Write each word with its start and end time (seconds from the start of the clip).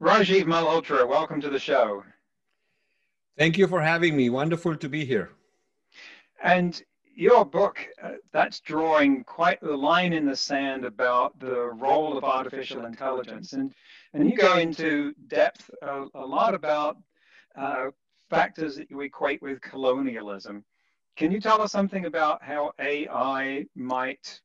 Rajiv 0.00 0.44
Malhotra, 0.44 1.06
welcome 1.06 1.42
to 1.42 1.50
the 1.50 1.58
show. 1.58 2.02
Thank 3.36 3.58
you 3.58 3.66
for 3.66 3.82
having 3.82 4.16
me. 4.16 4.30
Wonderful 4.30 4.74
to 4.76 4.88
be 4.88 5.04
here. 5.04 5.32
And 6.42 6.82
your 7.14 7.44
book, 7.44 7.86
uh, 8.02 8.12
that's 8.32 8.60
drawing 8.60 9.24
quite 9.24 9.60
the 9.60 9.76
line 9.76 10.14
in 10.14 10.24
the 10.24 10.34
sand 10.34 10.86
about 10.86 11.38
the 11.38 11.66
role 11.74 12.16
of 12.16 12.24
artificial 12.24 12.86
intelligence. 12.86 13.52
And, 13.52 13.74
and 14.14 14.30
you 14.30 14.38
go 14.38 14.56
into 14.56 15.12
depth 15.28 15.70
a, 15.82 16.06
a 16.14 16.24
lot 16.24 16.54
about 16.54 16.96
uh, 17.54 17.90
factors 18.30 18.76
that 18.76 18.90
you 18.90 19.02
equate 19.02 19.42
with 19.42 19.60
colonialism. 19.60 20.64
Can 21.18 21.30
you 21.30 21.42
tell 21.42 21.60
us 21.60 21.72
something 21.72 22.06
about 22.06 22.42
how 22.42 22.72
AI 22.80 23.66
might, 23.74 24.40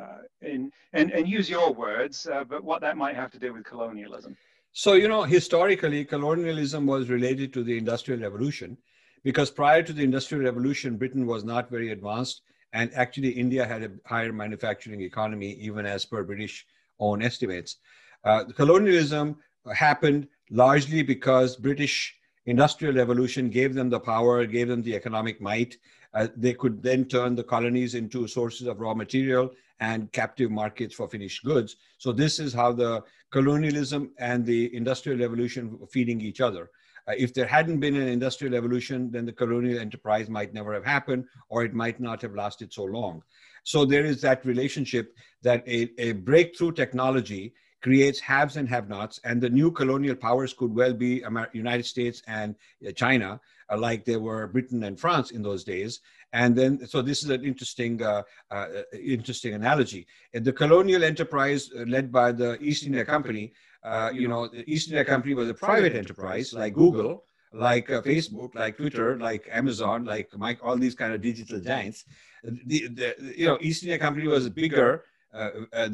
uh, 0.00 0.18
in, 0.40 0.70
and, 0.92 1.10
and 1.10 1.28
use 1.28 1.50
your 1.50 1.72
words, 1.72 2.28
uh, 2.28 2.44
but 2.44 2.62
what 2.62 2.80
that 2.82 2.96
might 2.96 3.16
have 3.16 3.32
to 3.32 3.40
do 3.40 3.52
with 3.52 3.64
colonialism? 3.64 4.36
So, 4.74 4.94
you 4.94 5.06
know, 5.06 5.22
historically, 5.22 6.04
colonialism 6.04 6.86
was 6.86 7.10
related 7.10 7.52
to 7.52 7.62
the 7.62 7.76
Industrial 7.76 8.20
Revolution 8.20 8.78
because 9.22 9.50
prior 9.50 9.82
to 9.82 9.92
the 9.92 10.02
Industrial 10.02 10.42
Revolution, 10.44 10.96
Britain 10.96 11.26
was 11.26 11.44
not 11.44 11.70
very 11.70 11.92
advanced. 11.92 12.40
And 12.72 12.90
actually, 12.94 13.28
India 13.28 13.66
had 13.66 13.82
a 13.82 13.90
higher 14.06 14.32
manufacturing 14.32 15.02
economy, 15.02 15.52
even 15.52 15.84
as 15.84 16.06
per 16.06 16.22
British 16.22 16.66
own 16.98 17.22
estimates. 17.22 17.76
Uh, 18.24 18.44
colonialism 18.56 19.36
happened 19.74 20.26
largely 20.50 21.02
because 21.02 21.56
British 21.56 22.16
industrial 22.46 22.94
revolution 22.94 23.50
gave 23.50 23.74
them 23.74 23.88
the 23.88 24.00
power, 24.00 24.44
gave 24.46 24.68
them 24.68 24.82
the 24.82 24.94
economic 24.94 25.40
might. 25.40 25.76
Uh, 26.14 26.28
they 26.36 26.52
could 26.52 26.82
then 26.82 27.04
turn 27.04 27.34
the 27.34 27.44
colonies 27.44 27.94
into 27.94 28.28
sources 28.28 28.66
of 28.66 28.80
raw 28.80 28.94
material 28.94 29.50
and 29.80 30.12
captive 30.12 30.50
markets 30.50 30.94
for 30.94 31.08
finished 31.08 31.44
goods. 31.44 31.76
So 31.98 32.12
this 32.12 32.38
is 32.38 32.52
how 32.52 32.72
the 32.72 33.02
colonialism 33.30 34.10
and 34.18 34.44
the 34.44 34.74
industrial 34.76 35.18
revolution 35.18 35.78
were 35.78 35.86
feeding 35.86 36.20
each 36.20 36.40
other. 36.40 36.70
Uh, 37.08 37.14
if 37.18 37.34
there 37.34 37.46
hadn't 37.46 37.80
been 37.80 37.96
an 37.96 38.06
industrial 38.06 38.52
revolution, 38.52 39.10
then 39.10 39.24
the 39.24 39.32
colonial 39.32 39.80
enterprise 39.80 40.28
might 40.28 40.54
never 40.54 40.72
have 40.72 40.84
happened, 40.84 41.24
or 41.48 41.64
it 41.64 41.74
might 41.74 41.98
not 41.98 42.22
have 42.22 42.34
lasted 42.34 42.72
so 42.72 42.84
long. 42.84 43.22
So 43.64 43.84
there 43.84 44.04
is 44.04 44.20
that 44.20 44.44
relationship 44.44 45.16
that 45.42 45.66
a, 45.66 45.90
a 45.98 46.12
breakthrough 46.12 46.72
technology 46.72 47.54
creates 47.82 48.20
haves 48.20 48.56
and 48.56 48.68
have-nots, 48.68 49.20
and 49.24 49.40
the 49.40 49.50
new 49.50 49.70
colonial 49.70 50.14
powers 50.14 50.54
could 50.54 50.72
well 50.74 50.94
be 50.94 51.22
Amer- 51.24 51.50
United 51.52 51.84
States 51.84 52.22
and 52.26 52.54
uh, 52.86 52.92
China, 52.92 53.40
uh, 53.70 53.76
like 53.76 54.04
they 54.04 54.16
were 54.16 54.46
Britain 54.46 54.84
and 54.84 54.98
France 54.98 55.32
in 55.32 55.42
those 55.42 55.64
days. 55.64 56.00
And 56.32 56.56
then, 56.56 56.86
so 56.86 57.02
this 57.02 57.22
is 57.22 57.30
an 57.30 57.44
interesting, 57.44 58.02
uh, 58.02 58.22
uh 58.50 58.66
interesting 58.94 59.54
analogy. 59.54 60.06
the 60.32 60.52
colonial 60.52 61.04
enterprise 61.04 61.70
uh, 61.76 61.84
led 61.86 62.10
by 62.10 62.32
the 62.32 62.56
East 62.62 62.86
India 62.86 63.04
Company, 63.04 63.52
uh, 63.82 64.10
you 64.14 64.28
know, 64.28 64.46
the 64.46 64.64
East 64.72 64.88
India 64.88 65.04
Company 65.04 65.34
was 65.34 65.48
a 65.50 65.54
private 65.54 65.94
enterprise 65.94 66.52
like 66.54 66.72
Google, 66.74 67.24
like 67.52 67.88
Facebook, 67.88 68.54
like 68.54 68.76
Twitter, 68.76 69.18
like 69.18 69.46
Amazon, 69.50 70.04
like 70.04 70.28
Mike, 70.38 70.60
all 70.62 70.78
these 70.78 70.94
kind 70.94 71.12
of 71.12 71.20
digital 71.20 71.60
giants. 71.60 72.04
The, 72.44 72.88
the 72.98 73.34
you 73.36 73.46
know, 73.46 73.58
East 73.60 73.82
India 73.82 73.98
Company 73.98 74.26
was 74.28 74.48
bigger 74.48 75.04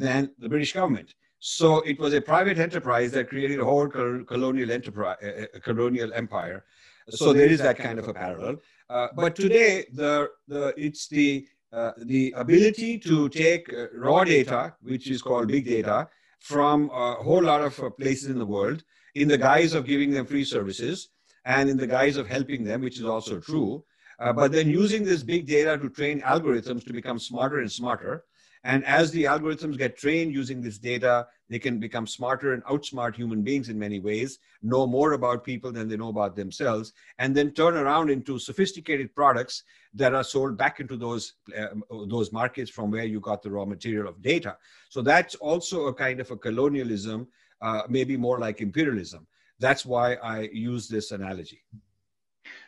than 0.03 0.31
the 0.37 0.47
British 0.47 0.73
government. 0.73 1.15
So 1.39 1.79
it 1.81 1.99
was 1.99 2.13
a 2.13 2.21
private 2.21 2.57
enterprise 2.57 3.11
that 3.11 3.29
created 3.29 3.59
a 3.59 3.65
whole 3.65 3.87
colonial 3.87 4.71
enterprise, 4.71 5.17
a 5.53 5.59
colonial 5.59 6.11
empire. 6.13 6.65
So 7.09 7.33
there 7.33 7.47
is 7.47 7.59
that 7.59 7.77
kind 7.77 7.97
of 7.97 8.07
a 8.07 8.13
parallel. 8.13 8.57
Uh, 8.89 9.07
but 9.15 9.35
today, 9.35 9.85
the, 9.93 10.29
the, 10.47 10.73
it's 10.77 11.07
the, 11.07 11.47
uh, 11.71 11.91
the 12.05 12.33
ability 12.35 12.97
to 12.99 13.29
take 13.29 13.71
uh, 13.71 13.87
raw 13.95 14.23
data, 14.23 14.75
which 14.81 15.09
is 15.09 15.21
called 15.21 15.47
big 15.47 15.65
data, 15.65 16.07
from 16.39 16.89
a 16.91 17.15
whole 17.15 17.43
lot 17.43 17.61
of 17.61 17.79
uh, 17.79 17.89
places 17.89 18.29
in 18.29 18.39
the 18.39 18.45
world 18.45 18.83
in 19.15 19.27
the 19.27 19.37
guise 19.37 19.73
of 19.73 19.85
giving 19.85 20.11
them 20.11 20.25
free 20.25 20.43
services 20.43 21.09
and 21.45 21.69
in 21.69 21.77
the 21.77 21.87
guise 21.87 22.17
of 22.17 22.27
helping 22.27 22.63
them, 22.63 22.81
which 22.81 22.99
is 22.99 23.05
also 23.05 23.39
true. 23.39 23.83
Uh, 24.19 24.33
but 24.33 24.51
then 24.51 24.69
using 24.69 25.03
this 25.03 25.23
big 25.23 25.47
data 25.47 25.77
to 25.77 25.89
train 25.89 26.21
algorithms 26.21 26.85
to 26.85 26.93
become 26.93 27.17
smarter 27.17 27.59
and 27.59 27.71
smarter 27.71 28.25
and 28.63 28.83
as 28.85 29.11
the 29.11 29.23
algorithms 29.23 29.77
get 29.77 29.97
trained 29.97 30.33
using 30.33 30.61
this 30.61 30.77
data, 30.77 31.27
they 31.49 31.59
can 31.59 31.79
become 31.79 32.05
smarter 32.05 32.53
and 32.53 32.63
outsmart 32.65 33.15
human 33.15 33.41
beings 33.41 33.69
in 33.69 33.79
many 33.79 33.99
ways, 33.99 34.39
know 34.61 34.85
more 34.85 35.13
about 35.13 35.45
people 35.45 35.71
than 35.71 35.87
they 35.87 35.95
know 35.95 36.09
about 36.09 36.35
themselves, 36.35 36.91
and 37.19 37.35
then 37.35 37.51
turn 37.51 37.75
around 37.75 38.09
into 38.09 38.37
sophisticated 38.37 39.15
products 39.15 39.63
that 39.93 40.13
are 40.13 40.23
sold 40.23 40.57
back 40.57 40.79
into 40.79 40.97
those, 40.97 41.33
uh, 41.57 41.67
those 42.07 42.33
markets 42.33 42.69
from 42.69 42.91
where 42.91 43.05
you 43.05 43.19
got 43.21 43.41
the 43.41 43.49
raw 43.49 43.65
material 43.65 44.09
of 44.09 44.21
data. 44.21 44.57
So 44.89 45.01
that's 45.01 45.35
also 45.35 45.87
a 45.87 45.93
kind 45.93 46.19
of 46.19 46.29
a 46.29 46.37
colonialism, 46.37 47.27
uh, 47.61 47.83
maybe 47.87 48.17
more 48.17 48.39
like 48.39 48.61
imperialism. 48.61 49.25
That's 49.59 49.85
why 49.85 50.15
I 50.15 50.49
use 50.51 50.87
this 50.87 51.11
analogy. 51.11 51.63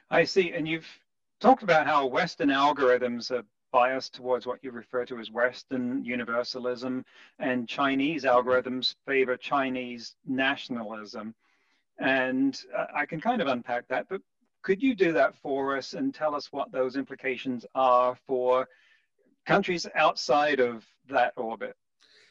I 0.10 0.24
see. 0.24 0.54
And 0.54 0.68
you've 0.68 0.88
talked 1.40 1.64
about 1.64 1.86
how 1.86 2.06
Western 2.06 2.50
algorithms 2.50 3.32
are 3.32 3.44
bias 3.72 4.10
towards 4.10 4.46
what 4.46 4.64
you 4.64 4.72
refer 4.72 5.06
to 5.06 5.20
as 5.20 5.32
Western 5.32 6.04
universalism, 6.04 7.06
and 7.40 7.68
Chinese 7.68 8.24
algorithms 8.24 8.96
favor 9.06 9.38
Chinese 9.38 10.16
nationalism. 10.26 11.34
And 12.00 12.60
uh, 12.78 12.86
I 12.96 13.06
can 13.06 13.22
kind 13.22 13.42
of 13.42 13.48
unpack 13.48 13.88
that, 13.88 14.08
but 14.10 14.22
could 14.64 14.82
you 14.82 14.96
do 14.96 15.12
that 15.14 15.36
for 15.36 15.78
us 15.78 15.94
and 15.94 16.14
tell 16.14 16.36
us 16.36 16.52
what 16.52 16.72
those 16.72 16.96
implications 16.96 17.66
are 17.74 18.16
for 18.28 18.68
countries 19.46 19.88
outside 19.96 20.60
of 20.60 20.86
that 21.10 21.34
orbit? 21.36 21.76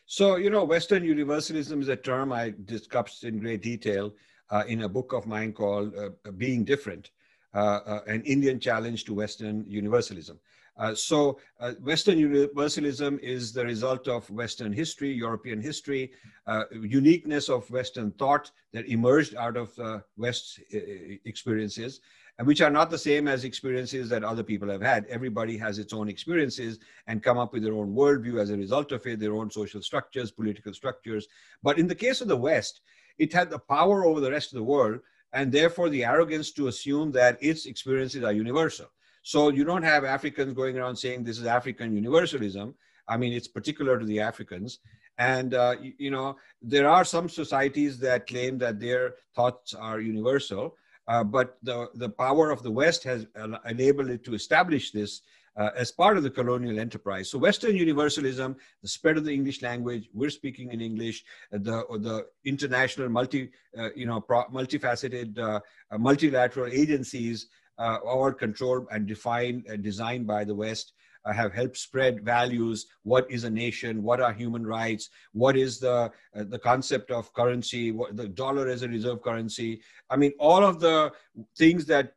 So, 0.07 0.37
you 0.37 0.51
know, 0.51 0.65
Western 0.65 1.05
universalism 1.05 1.81
is 1.81 1.89
a 1.89 1.97
term 1.97 2.33
I 2.33 2.53
discussed 2.65 3.25
in 3.25 3.39
great 3.39 3.63
detail 3.63 4.13
uh, 4.51 4.65
in 4.67 4.83
a 4.83 4.89
book 4.89 5.13
of 5.13 5.27
mine 5.27 5.53
called 5.53 5.95
uh, 5.97 6.31
Being 6.33 6.65
Different, 6.65 7.11
uh, 7.55 7.81
uh 7.87 8.01
an 8.07 8.23
Indian 8.23 8.59
challenge 8.59 9.05
to 9.05 9.15
Western 9.15 9.65
universalism. 9.69 10.41
Uh, 10.81 10.95
so 10.95 11.39
uh, 11.61 11.73
Western 11.83 12.19
universalism 12.19 13.21
is 13.23 13.53
the 13.53 13.63
result 13.63 14.09
of 14.09 14.29
Western 14.31 14.73
history, 14.73 15.13
European 15.13 15.61
history, 15.61 16.11
uh, 16.47 16.65
uniqueness 16.73 17.51
of 17.51 17.71
Western 17.71 18.11
thought 18.13 18.51
that 18.73 18.89
emerged 18.89 19.35
out 19.35 19.59
of 19.59 19.79
uh, 19.79 19.99
West's 20.17 20.59
uh, 20.75 20.79
experiences, 21.27 22.01
and 22.39 22.47
which 22.47 22.63
are 22.63 22.71
not 22.71 22.89
the 22.89 22.97
same 22.97 23.29
as 23.29 23.45
experiences 23.45 24.09
that 24.09 24.25
other 24.25 24.43
people 24.43 24.71
have 24.71 24.81
had. 24.81 25.05
Everybody 25.11 25.59
has 25.59 25.79
its 25.79 25.93
own 25.93 26.09
experiences 26.09 26.79
and 27.07 27.23
come 27.23 27.37
up 27.37 27.53
with 27.53 27.63
their 27.63 27.75
own 27.75 27.95
worldview 27.95 28.41
as 28.41 28.49
a 28.49 28.57
result 28.57 28.91
of 28.91 29.07
it, 29.07 29.21
their 29.21 29.35
own 29.35 29.51
social 29.51 29.83
structures, 29.83 30.31
political 30.31 30.73
structures. 30.73 31.29
But 31.63 31.79
in 31.79 31.89
the 31.89 31.95
case 31.95 32.23
of 32.23 32.29
the 32.29 32.37
West, 32.39 32.81
it 33.19 33.35
had 33.35 33.51
the 33.51 33.59
power 33.59 34.07
over 34.07 34.21
the 34.21 34.31
rest 34.31 34.51
of 34.53 34.57
the 34.57 34.65
world, 34.65 35.01
and 35.35 35.53
therefore 35.53 35.91
the 35.91 36.07
arrogance 36.07 36.53
to 36.53 36.69
assume 36.69 37.13
that 37.13 37.37
its 37.43 37.67
experiences 37.67 38.25
are 38.25 38.33
universal. 38.33 38.87
So 39.31 39.51
you 39.51 39.63
don't 39.63 39.85
have 39.85 40.05
Africans 40.05 40.55
going 40.55 40.77
around 40.77 40.97
saying 40.97 41.23
this 41.23 41.39
is 41.39 41.47
African 41.47 41.93
universalism. 41.95 42.75
I 43.07 43.17
mean, 43.17 43.33
it's 43.33 43.47
particular 43.47 43.97
to 43.97 44.05
the 44.05 44.19
Africans. 44.19 44.81
And, 45.19 45.55
uh, 45.55 45.77
you, 45.81 45.93
you, 45.99 46.11
know, 46.11 46.37
there 46.61 46.89
are 46.89 47.05
some 47.05 47.29
societies 47.29 48.01
that 48.01 48.27
claim 48.27 48.59
that 48.59 48.81
their 48.81 49.15
thoughts 49.37 49.73
are 49.73 50.01
universal. 50.01 50.75
Uh, 51.07 51.23
but 51.23 51.59
the, 51.63 51.89
the 51.95 52.09
power 52.09 52.51
of 52.51 52.65
the 52.65 52.73
West 52.73 53.05
has 53.05 53.25
enabled 53.69 54.11
it 54.11 54.25
to 54.25 54.35
establish 54.35 54.91
this 54.91 55.23
uh, 55.57 55.71
as 55.77 55.93
part 55.93 56.17
of 56.17 56.25
the 56.25 56.31
colonial 56.31 56.81
enterprise. 56.81 57.31
So 57.31 57.39
Western 57.39 57.77
universalism, 57.77 58.57
the 58.83 58.89
spread 58.89 59.17
of 59.17 59.25
the 59.25 59.33
English 59.33 59.63
language, 59.63 60.09
we're 60.13 60.31
speaking 60.31 60.73
in 60.73 60.81
English, 60.81 61.23
uh, 61.55 61.59
the, 61.59 61.85
the 62.01 62.27
international 62.45 63.09
multi, 63.09 63.51
uh, 63.79 63.91
you 63.95 64.07
know, 64.07 64.21
pro, 64.21 64.45
multifaceted, 64.47 65.39
uh, 65.39 65.61
uh, 65.93 65.99
multilateral 65.99 66.67
agencies 66.73 67.47
uh, 67.81 67.99
all 68.05 68.33
controlled 68.33 68.87
and 68.93 69.07
defined 69.07 69.65
and 69.69 69.83
designed 69.83 70.27
by 70.27 70.45
the 70.45 70.55
West, 70.55 70.93
uh, 71.25 71.33
have 71.33 71.53
helped 71.53 71.77
spread 71.77 72.25
values. 72.25 72.87
What 73.03 73.31
is 73.31 73.45
a 73.45 73.51
nation? 73.51 74.03
What 74.03 74.21
are 74.21 74.33
human 74.33 74.67
rights? 74.67 75.11
What 75.33 75.57
is 75.57 75.79
the 75.79 75.99
uh, 76.37 76.45
the 76.55 76.59
concept 76.59 77.11
of 77.11 77.33
currency? 77.33 77.93
What, 77.93 78.17
the 78.17 78.29
dollar 78.29 78.69
as 78.69 78.83
a 78.83 78.89
reserve 78.89 79.23
currency? 79.23 79.81
I 80.09 80.17
mean, 80.17 80.33
all 80.39 80.63
of 80.65 80.81
the 80.81 81.13
things 81.57 81.85
that 81.87 82.15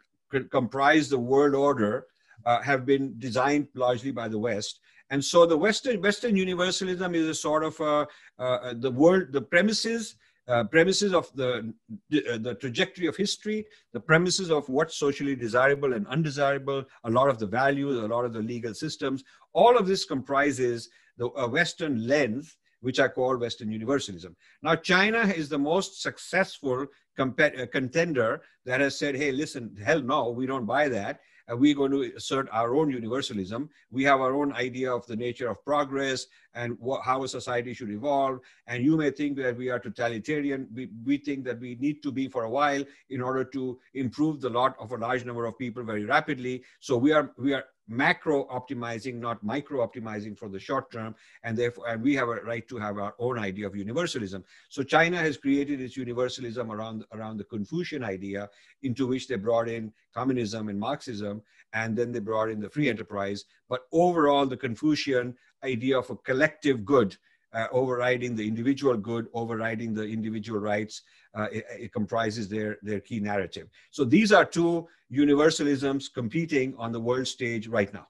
comprise 0.51 1.10
the 1.10 1.19
world 1.19 1.56
order 1.56 2.07
uh, 2.45 2.62
have 2.62 2.86
been 2.86 3.16
designed 3.19 3.68
largely 3.75 4.12
by 4.12 4.27
the 4.27 4.39
West. 4.39 4.80
And 5.09 5.24
so 5.24 5.45
the 5.45 5.57
Western 5.57 6.01
Western 6.01 6.36
universalism 6.36 7.13
is 7.13 7.27
a 7.27 7.36
sort 7.36 7.63
of 7.63 7.80
uh, 7.81 8.06
uh, 8.39 8.74
the 8.86 8.92
world. 8.92 9.31
The 9.31 9.42
premises 9.42 10.16
uh, 10.48 10.63
premises 10.66 11.13
of 11.13 11.31
the, 11.36 11.74
uh, 12.13 12.38
the 12.38 12.56
trajectory 12.60 13.07
of 13.07 13.16
history, 13.16 13.66
the 13.94 14.00
premises 14.00 14.51
of 14.51 14.68
what's 14.68 14.98
socially 14.98 15.36
desirable 15.36 15.94
and 15.94 16.06
undesirable, 16.07 16.84
a 17.06 17.10
lot 17.10 17.30
of 17.30 17.40
the 17.40 17.48
values, 17.48 17.98
a 17.98 18.07
lot 18.07 18.25
of 18.25 18.34
the 18.34 18.42
legal 18.42 18.74
systems, 18.74 19.24
all 19.54 19.78
of 19.78 19.88
this 19.88 20.06
comprises 20.06 20.90
the 21.18 21.30
uh, 21.30 21.48
Western 21.48 22.07
lens, 22.07 22.57
which 22.81 23.00
I 23.00 23.07
call 23.07 23.38
Western 23.38 23.72
universalism. 23.72 24.36
Now, 24.62 24.75
China 24.75 25.19
is 25.19 25.48
the 25.48 25.57
most 25.57 26.01
successful 26.01 26.88
uh, 27.18 27.28
contender 27.72 28.42
that 28.66 28.81
has 28.81 29.00
said, 29.00 29.16
hey, 29.16 29.31
listen, 29.31 29.75
hell 29.84 30.01
no, 30.01 30.30
we 30.30 30.45
don't 30.45 30.66
buy 30.66 30.90
that. 30.90 31.22
Uh, 31.51 31.57
we're 31.57 31.75
going 31.75 31.92
to 31.92 32.12
assert 32.16 32.48
our 32.51 32.75
own 32.75 32.90
universalism. 32.90 33.69
We 33.92 34.04
have 34.04 34.22
our 34.22 34.34
own 34.34 34.54
idea 34.54 34.94
of 34.94 35.06
the 35.07 35.16
nature 35.16 35.50
of 35.50 35.63
progress, 35.66 36.28
and 36.56 36.78
how 37.04 37.24
a 37.24 37.28
society 37.28 37.74
should 37.74 37.90
evolve. 37.90 38.40
And 38.68 38.84
you 38.84 38.95
may 38.95 39.12
think 39.12 39.38
that 39.38 39.57
we 39.57 39.69
are 39.69 39.80
totalitarian. 39.80 40.68
We, 40.74 40.90
we 41.04 41.18
think 41.18 41.44
that 41.45 41.60
we 41.60 41.75
need 41.75 42.04
to 42.04 42.12
be 42.12 42.28
for 42.28 42.44
a 42.44 42.50
while 42.50 42.84
in 43.10 43.22
order 43.22 43.44
to 43.45 43.80
improve 43.94 44.40
the 44.40 44.50
lot 44.50 44.75
of 44.80 44.92
a 44.92 44.98
large 44.98 45.25
number 45.25 45.45
of 45.45 45.57
people 45.57 45.84
very 45.84 46.06
rapidly. 46.06 46.63
So 46.80 46.98
we 46.98 47.12
are 47.12 47.31
we 47.38 47.54
are 47.54 47.66
macro 47.88 48.45
optimizing, 48.45 49.15
not 49.15 49.44
micro 49.44 49.85
optimizing 49.85 50.38
for 50.38 50.50
the 50.50 50.59
short 50.59 50.91
term. 50.91 51.15
And 51.44 51.57
therefore, 51.57 51.89
and 51.89 52.01
we 52.01 52.15
have 52.15 52.30
a 52.30 52.35
right 52.35 52.68
to 52.68 52.77
have 52.77 52.97
our 52.97 53.15
own 53.19 53.38
idea 53.38 53.68
of 53.68 53.75
universalism. 53.75 54.44
So 54.69 54.83
China 54.83 55.18
has 55.18 55.38
created 55.38 55.81
its 55.81 55.97
universalism 55.97 56.71
around, 56.71 57.06
around 57.12 57.38
the 57.38 57.44
Confucian 57.44 58.03
idea, 58.03 58.50
into 58.83 59.07
which 59.07 59.27
they 59.27 59.35
brought 59.35 59.68
in 59.68 59.91
communism 60.13 60.69
and 60.69 60.80
Marxism, 60.80 61.41
and 61.74 61.95
then 61.97 62.12
they 62.12 62.19
brought 62.19 62.50
in 62.50 62.59
the 62.59 62.69
free 62.69 62.89
enterprise. 62.89 63.45
But 63.68 63.81
overall, 63.91 64.45
the 64.45 64.57
Confucian 64.57 65.35
idea 65.63 65.97
of 65.97 66.09
a 66.09 66.15
collective 66.18 66.85
good 66.85 67.18
uh, 67.54 67.68
overriding 67.72 68.36
the 68.36 68.48
individual 68.48 68.98
good, 68.98 69.28
overriding 69.34 69.94
the 69.94 70.04
individual 70.04 70.60
rights. 70.60 71.02
Uh, 71.36 71.48
it, 71.52 71.66
it, 71.80 71.92
comprises 71.92 72.48
their, 72.48 72.78
their 72.84 73.00
key 73.00 73.20
narrative. 73.20 73.68
So 73.90 74.04
these 74.04 74.32
are 74.32 74.46
two 74.46 74.88
universalisms 75.12 76.14
competing 76.14 76.76
on 76.78 76.92
the 76.92 77.00
world 77.00 77.28
stage 77.28 77.68
right 77.68 77.92
now. 77.92 78.08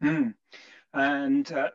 Mm. 0.00 0.34
And 0.94 1.52
uh, 1.52 1.70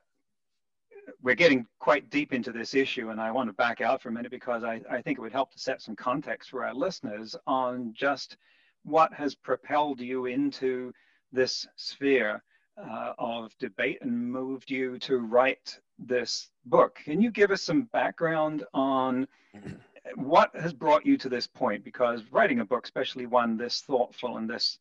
we're 1.22 1.36
getting 1.36 1.66
quite 1.80 2.10
deep 2.10 2.34
into 2.34 2.52
this 2.52 2.74
issue, 2.74 3.10
and 3.10 3.20
I 3.20 3.32
want 3.32 3.50
to 3.50 3.54
back 3.54 3.82
out 3.82 4.02
for 4.02 4.10
a 4.10 4.12
minute 4.12 4.32
because 4.32 4.64
I, 4.64 4.82
I 4.90 5.02
think 5.02 5.18
it 5.18 5.22
would 5.22 5.32
help 5.32 5.52
to 5.52 5.60
set 5.60 5.82
some 5.82 5.96
context 5.96 6.50
for 6.50 6.66
our 6.66 6.74
listeners 6.74 7.36
on 7.46 7.94
just 7.94 8.38
what 8.84 9.14
has 9.14 9.36
propelled 9.36 10.00
you 10.00 10.26
into 10.26 10.92
this 11.32 11.68
sphere 11.76 12.42
uh, 12.82 13.14
of 13.20 13.52
debate 13.60 14.00
and 14.02 14.32
moved 14.32 14.72
you 14.72 14.98
to 15.00 15.18
write 15.18 15.80
this 16.08 16.50
book. 16.66 17.00
Can 17.04 17.22
you 17.22 17.32
give 17.32 17.52
us 17.52 17.62
some 17.62 17.84
background 17.94 18.64
on 18.74 19.28
what 20.16 20.52
has 20.56 20.74
brought 20.74 21.06
you 21.06 21.18
to 21.18 21.30
this 21.30 21.48
point? 21.48 21.84
Because 21.84 22.24
writing 22.32 22.60
a 22.60 22.66
book, 22.66 22.86
especially 22.86 23.26
one 23.26 23.58
this 23.58 23.82
thoughtful 23.82 24.38
and 24.38 24.50
this 24.50 24.80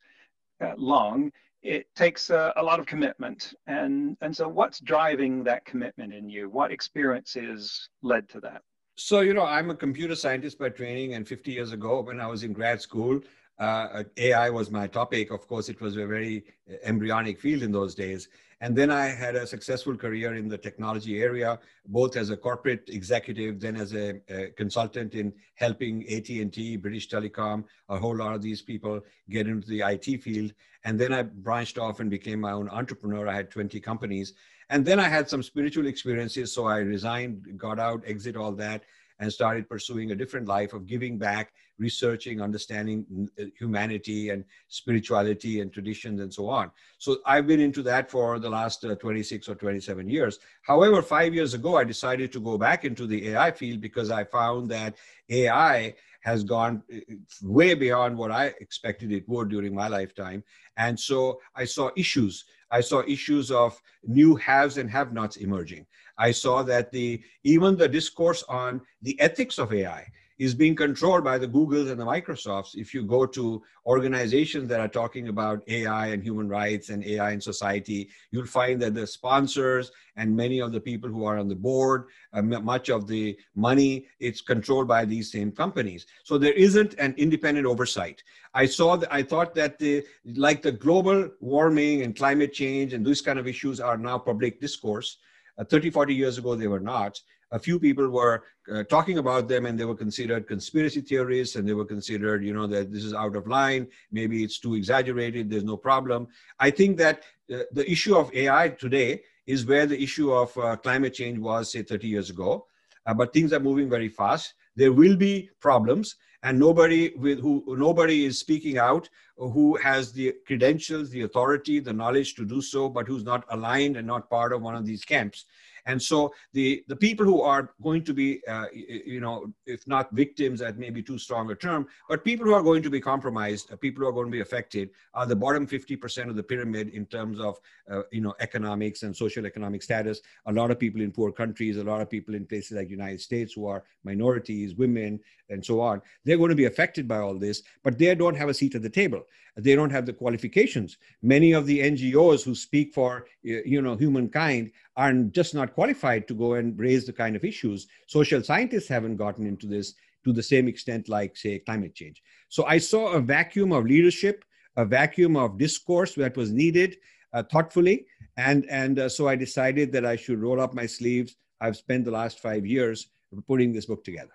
uh, 0.60 0.74
long, 0.76 1.32
it 1.62 1.94
takes 1.94 2.30
a, 2.30 2.52
a, 2.56 2.62
lot 2.62 2.80
of 2.80 2.86
commitment. 2.86 3.54
And, 3.66 4.16
and 4.22 4.34
so, 4.34 4.48
what's 4.48 4.80
driving 4.80 5.44
that 5.44 5.64
commitment 5.64 6.14
in 6.14 6.28
you? 6.28 6.48
What 6.48 6.72
experiences 6.72 7.88
led 8.02 8.28
to 8.30 8.40
that? 8.40 8.62
So, 8.96 9.20
you 9.20 9.34
know, 9.34 9.44
I'm 9.44 9.70
a 9.70 9.74
computer 9.74 10.14
scientist 10.14 10.58
by 10.58 10.70
training, 10.70 11.14
and 11.14 11.26
50 11.26 11.52
years 11.52 11.72
ago, 11.72 12.00
when 12.00 12.20
I 12.20 12.26
was 12.26 12.44
in 12.44 12.52
grad 12.52 12.80
school, 12.80 13.20
uh, 13.58 14.04
AI 14.16 14.50
was 14.50 14.70
my 14.70 14.86
topic. 14.86 15.30
Of 15.30 15.46
course, 15.46 15.68
it 15.68 15.80
was 15.80 15.96
a 15.96 16.06
very 16.06 16.44
embryonic 16.82 17.38
field 17.38 17.62
in 17.62 17.72
those 17.72 17.94
days. 17.94 18.28
And 18.62 18.76
then 18.76 18.90
I 18.90 19.06
had 19.06 19.36
a 19.36 19.46
successful 19.46 19.96
career 19.96 20.34
in 20.34 20.46
the 20.46 20.58
technology 20.58 21.22
area, 21.22 21.58
both 21.86 22.14
as 22.16 22.28
a 22.28 22.36
corporate 22.36 22.88
executive, 22.88 23.58
then 23.58 23.74
as 23.74 23.94
a, 23.94 24.20
a 24.28 24.50
consultant 24.50 25.14
in 25.14 25.32
helping 25.54 26.06
AT&T, 26.12 26.76
British 26.76 27.08
Telecom, 27.08 27.64
a 27.88 27.98
whole 27.98 28.14
lot 28.14 28.34
of 28.34 28.42
these 28.42 28.60
people 28.60 29.00
get 29.30 29.48
into 29.48 29.66
the 29.66 29.80
IT 29.80 30.22
field. 30.22 30.52
And 30.84 31.00
then 31.00 31.12
I 31.12 31.22
branched 31.22 31.78
off 31.78 32.00
and 32.00 32.10
became 32.10 32.40
my 32.40 32.52
own 32.52 32.68
entrepreneur. 32.68 33.26
I 33.26 33.34
had 33.34 33.50
20 33.50 33.80
companies. 33.80 34.34
And 34.68 34.84
then 34.84 35.00
I 35.00 35.08
had 35.08 35.28
some 35.28 35.42
spiritual 35.42 35.86
experiences. 35.86 36.52
So 36.52 36.66
I 36.66 36.78
resigned, 36.78 37.58
got 37.58 37.78
out, 37.78 38.02
exit 38.06 38.36
all 38.36 38.52
that, 38.52 38.84
and 39.20 39.32
started 39.32 39.68
pursuing 39.68 40.10
a 40.10 40.14
different 40.14 40.48
life 40.48 40.72
of 40.72 40.86
giving 40.86 41.18
back, 41.18 41.52
researching, 41.78 42.40
understanding 42.40 43.28
uh, 43.38 43.44
humanity 43.56 44.30
and 44.30 44.44
spirituality 44.68 45.60
and 45.60 45.72
traditions 45.72 46.20
and 46.20 46.32
so 46.32 46.48
on. 46.48 46.70
So 46.98 47.18
I've 47.26 47.46
been 47.46 47.60
into 47.60 47.82
that 47.82 48.10
for 48.10 48.38
the 48.38 48.50
last 48.50 48.84
uh, 48.84 48.94
26 48.96 49.48
or 49.48 49.54
27 49.54 50.08
years. 50.08 50.38
However, 50.62 51.02
five 51.02 51.34
years 51.34 51.54
ago, 51.54 51.76
I 51.76 51.84
decided 51.84 52.32
to 52.32 52.40
go 52.40 52.56
back 52.56 52.84
into 52.84 53.06
the 53.06 53.28
AI 53.28 53.50
field 53.50 53.80
because 53.82 54.10
I 54.10 54.24
found 54.24 54.70
that 54.70 54.96
AI 55.28 55.94
has 56.22 56.42
gone 56.42 56.82
uh, 56.92 56.98
way 57.42 57.74
beyond 57.74 58.16
what 58.16 58.30
I 58.30 58.46
expected 58.60 59.12
it 59.12 59.28
would 59.28 59.50
during 59.50 59.74
my 59.74 59.88
lifetime. 59.88 60.42
And 60.76 60.98
so 60.98 61.40
I 61.54 61.64
saw 61.66 61.90
issues. 61.96 62.44
I 62.70 62.80
saw 62.80 63.02
issues 63.06 63.50
of 63.50 63.80
new 64.04 64.36
haves 64.36 64.78
and 64.78 64.90
have 64.90 65.12
nots 65.12 65.36
emerging. 65.36 65.86
I 66.20 66.32
saw 66.32 66.62
that 66.64 66.92
the 66.92 67.22
even 67.44 67.76
the 67.76 67.88
discourse 67.88 68.44
on 68.46 68.82
the 69.00 69.18
ethics 69.20 69.58
of 69.58 69.72
AI 69.72 70.06
is 70.38 70.54
being 70.54 70.74
controlled 70.74 71.22
by 71.22 71.36
the 71.36 71.46
Googles 71.46 71.90
and 71.90 72.00
the 72.00 72.04
Microsofts. 72.04 72.74
If 72.74 72.94
you 72.94 73.02
go 73.02 73.26
to 73.26 73.62
organizations 73.86 74.68
that 74.68 74.80
are 74.80 74.88
talking 74.88 75.28
about 75.28 75.62
AI 75.68 76.08
and 76.08 76.22
human 76.22 76.48
rights 76.48 76.88
and 76.88 77.04
AI 77.04 77.32
in 77.32 77.40
society, 77.42 78.08
you'll 78.30 78.46
find 78.46 78.80
that 78.80 78.94
the 78.94 79.06
sponsors 79.06 79.92
and 80.16 80.34
many 80.34 80.58
of 80.60 80.72
the 80.72 80.80
people 80.80 81.10
who 81.10 81.24
are 81.24 81.38
on 81.38 81.48
the 81.48 81.54
board, 81.54 82.06
uh, 82.32 82.40
much 82.40 82.88
of 82.88 83.06
the 83.06 83.36
money, 83.54 84.06
it's 84.18 84.40
controlled 84.40 84.88
by 84.88 85.04
these 85.04 85.30
same 85.30 85.52
companies. 85.52 86.06
So 86.24 86.38
there 86.38 86.54
isn't 86.54 86.94
an 86.94 87.14
independent 87.18 87.66
oversight. 87.66 88.22
I 88.54 88.64
saw 88.64 88.96
that 88.96 89.12
I 89.12 89.22
thought 89.22 89.54
that 89.56 89.78
the 89.78 90.04
like 90.46 90.62
the 90.62 90.72
global 90.72 91.30
warming 91.40 92.02
and 92.02 92.16
climate 92.16 92.52
change 92.54 92.94
and 92.94 93.04
these 93.06 93.20
kind 93.20 93.38
of 93.38 93.46
issues 93.46 93.78
are 93.78 93.98
now 93.98 94.18
public 94.18 94.60
discourse 94.60 95.18
uh, 95.60 95.64
30, 95.64 95.90
40 95.90 96.14
years 96.14 96.38
ago, 96.38 96.54
they 96.54 96.66
were 96.66 96.80
not. 96.80 97.20
A 97.52 97.58
few 97.58 97.78
people 97.78 98.08
were 98.08 98.44
uh, 98.72 98.84
talking 98.84 99.18
about 99.18 99.48
them 99.48 99.66
and 99.66 99.78
they 99.78 99.84
were 99.84 99.96
considered 99.96 100.46
conspiracy 100.46 101.00
theorists 101.00 101.56
and 101.56 101.68
they 101.68 101.74
were 101.74 101.84
considered, 101.84 102.44
you 102.44 102.54
know, 102.54 102.66
that 102.68 102.92
this 102.92 103.04
is 103.04 103.12
out 103.12 103.36
of 103.36 103.46
line. 103.46 103.88
Maybe 104.12 104.44
it's 104.44 104.60
too 104.60 104.74
exaggerated. 104.74 105.50
There's 105.50 105.64
no 105.64 105.76
problem. 105.76 106.28
I 106.58 106.70
think 106.70 106.96
that 106.98 107.24
uh, 107.52 107.58
the 107.72 107.90
issue 107.90 108.16
of 108.16 108.32
AI 108.34 108.70
today 108.70 109.22
is 109.46 109.66
where 109.66 109.86
the 109.86 110.00
issue 110.00 110.32
of 110.32 110.56
uh, 110.56 110.76
climate 110.76 111.14
change 111.14 111.38
was, 111.38 111.72
say, 111.72 111.82
30 111.82 112.06
years 112.06 112.30
ago. 112.30 112.66
Uh, 113.04 113.14
but 113.14 113.32
things 113.32 113.52
are 113.52 113.60
moving 113.60 113.90
very 113.90 114.08
fast. 114.08 114.54
There 114.76 114.92
will 114.92 115.16
be 115.16 115.50
problems 115.60 116.14
and 116.42 116.58
nobody 116.58 117.12
with 117.16 117.40
who 117.40 117.64
nobody 117.78 118.24
is 118.24 118.38
speaking 118.38 118.78
out 118.78 119.08
who 119.36 119.76
has 119.76 120.12
the 120.12 120.34
credentials 120.46 121.10
the 121.10 121.22
authority 121.22 121.80
the 121.80 121.92
knowledge 121.92 122.34
to 122.34 122.44
do 122.44 122.60
so 122.62 122.88
but 122.88 123.06
who's 123.06 123.24
not 123.24 123.44
aligned 123.50 123.96
and 123.96 124.06
not 124.06 124.30
part 124.30 124.52
of 124.52 124.62
one 124.62 124.74
of 124.74 124.86
these 124.86 125.04
camps 125.04 125.44
and 125.86 126.00
so 126.00 126.32
the, 126.52 126.84
the 126.88 126.96
people 126.96 127.24
who 127.24 127.40
are 127.42 127.72
going 127.82 128.04
to 128.04 128.14
be, 128.14 128.40
uh, 128.46 128.66
you 128.72 129.20
know, 129.20 129.52
if 129.66 129.86
not 129.86 130.10
victims, 130.12 130.60
that 130.60 130.78
may 130.78 130.90
be 130.90 131.02
too 131.02 131.18
strong 131.18 131.50
a 131.50 131.54
term, 131.54 131.86
but 132.08 132.24
people 132.24 132.46
who 132.46 132.54
are 132.54 132.62
going 132.62 132.82
to 132.82 132.90
be 132.90 133.00
compromised, 133.00 133.72
uh, 133.72 133.76
people 133.76 134.02
who 134.02 134.08
are 134.08 134.12
going 134.12 134.26
to 134.26 134.32
be 134.32 134.40
affected, 134.40 134.90
are 135.14 135.26
the 135.26 135.36
bottom 135.36 135.66
50% 135.66 136.28
of 136.28 136.36
the 136.36 136.42
pyramid 136.42 136.88
in 136.90 137.06
terms 137.06 137.40
of, 137.40 137.58
uh, 137.90 138.02
you 138.10 138.20
know, 138.20 138.34
economics 138.40 139.02
and 139.02 139.16
social 139.16 139.46
economic 139.46 139.82
status. 139.82 140.20
A 140.46 140.52
lot 140.52 140.70
of 140.70 140.78
people 140.78 141.00
in 141.00 141.12
poor 141.12 141.32
countries, 141.32 141.76
a 141.76 141.84
lot 141.84 142.00
of 142.00 142.10
people 142.10 142.34
in 142.34 142.46
places 142.46 142.76
like 142.76 142.90
United 142.90 143.20
States 143.20 143.54
who 143.54 143.66
are 143.66 143.84
minorities, 144.04 144.74
women, 144.74 145.20
and 145.48 145.64
so 145.64 145.80
on. 145.80 146.00
They're 146.24 146.38
going 146.38 146.50
to 146.50 146.56
be 146.56 146.66
affected 146.66 147.08
by 147.08 147.18
all 147.18 147.34
this, 147.34 147.62
but 147.82 147.98
they 147.98 148.14
don't 148.14 148.36
have 148.36 148.48
a 148.48 148.54
seat 148.54 148.74
at 148.74 148.82
the 148.82 148.90
table. 148.90 149.22
They 149.56 149.74
don't 149.74 149.90
have 149.90 150.06
the 150.06 150.12
qualifications. 150.12 150.96
Many 151.22 151.52
of 151.52 151.66
the 151.66 151.80
NGOs 151.80 152.44
who 152.44 152.54
speak 152.54 152.94
for, 152.94 153.26
you 153.42 153.82
know, 153.82 153.96
humankind 153.96 154.70
are 154.96 155.12
just 155.12 155.54
not 155.54 155.74
qualified 155.74 156.26
to 156.28 156.34
go 156.34 156.54
and 156.54 156.78
raise 156.78 157.06
the 157.06 157.12
kind 157.12 157.36
of 157.36 157.44
issues. 157.44 157.86
Social 158.06 158.42
scientists 158.42 158.88
haven't 158.88 159.16
gotten 159.16 159.46
into 159.46 159.66
this 159.66 159.94
to 160.24 160.32
the 160.32 160.42
same 160.42 160.68
extent 160.68 161.08
like, 161.08 161.36
say, 161.36 161.58
climate 161.60 161.94
change. 161.94 162.22
So 162.48 162.64
I 162.66 162.78
saw 162.78 163.12
a 163.12 163.20
vacuum 163.20 163.72
of 163.72 163.84
leadership, 163.84 164.44
a 164.76 164.84
vacuum 164.84 165.36
of 165.36 165.58
discourse 165.58 166.14
that 166.16 166.36
was 166.36 166.50
needed 166.50 166.96
uh, 167.32 167.42
thoughtfully. 167.44 168.06
And, 168.36 168.66
and 168.68 168.98
uh, 168.98 169.08
so 169.08 169.28
I 169.28 169.36
decided 169.36 169.92
that 169.92 170.04
I 170.04 170.16
should 170.16 170.40
roll 170.40 170.60
up 170.60 170.74
my 170.74 170.86
sleeves. 170.86 171.36
I've 171.60 171.76
spent 171.76 172.04
the 172.04 172.10
last 172.10 172.40
five 172.40 172.66
years 172.66 173.08
putting 173.46 173.72
this 173.72 173.86
book 173.86 174.04
together. 174.04 174.32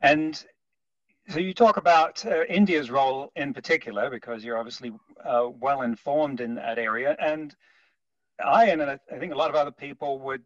And 0.00 0.42
so 1.28 1.40
you 1.40 1.52
talk 1.52 1.76
about 1.76 2.24
uh, 2.24 2.44
India's 2.44 2.90
role 2.90 3.32
in 3.36 3.52
particular, 3.52 4.08
because 4.08 4.44
you're 4.44 4.56
obviously 4.56 4.92
uh, 5.24 5.48
well 5.50 5.82
informed 5.82 6.40
in 6.40 6.54
that 6.54 6.78
area. 6.78 7.16
And 7.20 7.54
I 8.44 8.66
and 8.66 8.82
I 8.82 8.98
think 9.18 9.32
a 9.32 9.36
lot 9.36 9.50
of 9.50 9.56
other 9.56 9.72
people 9.72 10.18
would, 10.20 10.42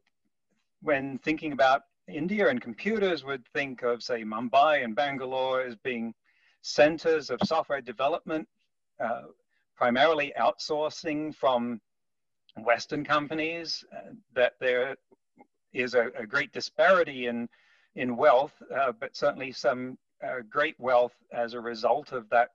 when 0.81 1.19
thinking 1.19 1.53
about 1.53 1.83
India 2.09 2.49
and 2.49 2.61
computers, 2.61 3.25
would 3.25 3.47
think 3.49 3.83
of, 3.83 4.03
say, 4.03 4.25
Mumbai 4.25 4.85
and 4.85 4.97
Bangalore 4.97 5.61
as 5.63 5.77
being 5.77 6.15
centers 6.63 7.31
of 7.31 7.41
software 7.45 7.81
development, 7.81 8.49
uh, 9.03 9.23
primarily 9.77 10.33
outsourcing 10.39 11.35
from 11.35 11.81
Western 12.57 13.05
companies, 13.05 13.85
uh, 13.95 14.13
that 14.35 14.55
there 14.61 14.97
is 15.73 15.95
a, 15.95 16.09
a, 16.19 16.27
great 16.27 16.53
disparity 16.53 17.27
in, 17.27 17.49
in 17.95 18.17
wealth, 18.17 18.53
uh, 18.75 18.93
but 18.93 19.17
certainly 19.17 19.51
some 19.53 19.99
uh, 20.25 20.41
great 20.49 20.79
wealth 20.79 21.15
as 21.33 21.55
a 21.55 21.61
result 21.61 22.13
of 22.13 22.29
that 22.31 22.51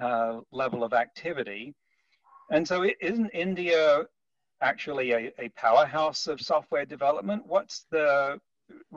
uh, 0.00 0.40
level 0.50 0.84
of 0.84 0.92
activity. 0.92 1.74
And 2.50 2.66
so, 2.66 2.84
isn't 3.00 3.30
India 3.30 4.02
actually 4.62 5.12
a, 5.12 5.32
a 5.38 5.48
powerhouse 5.50 6.26
of 6.26 6.40
software 6.40 6.86
development? 6.86 7.42
What's 7.46 7.86
the 7.90 8.40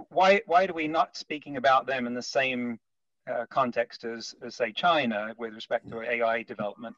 why 0.09 0.41
why 0.45 0.65
do 0.67 0.73
we 0.73 0.87
not 0.87 1.17
speaking 1.17 1.57
about 1.57 1.85
them 1.85 2.07
in 2.07 2.13
the 2.13 2.21
same 2.21 2.79
uh, 3.29 3.45
context 3.49 4.05
as, 4.05 4.35
as 4.45 4.55
say 4.55 4.71
China 4.71 5.33
with 5.37 5.53
respect 5.53 5.89
to 5.89 6.01
AI 6.01 6.43
development? 6.43 6.95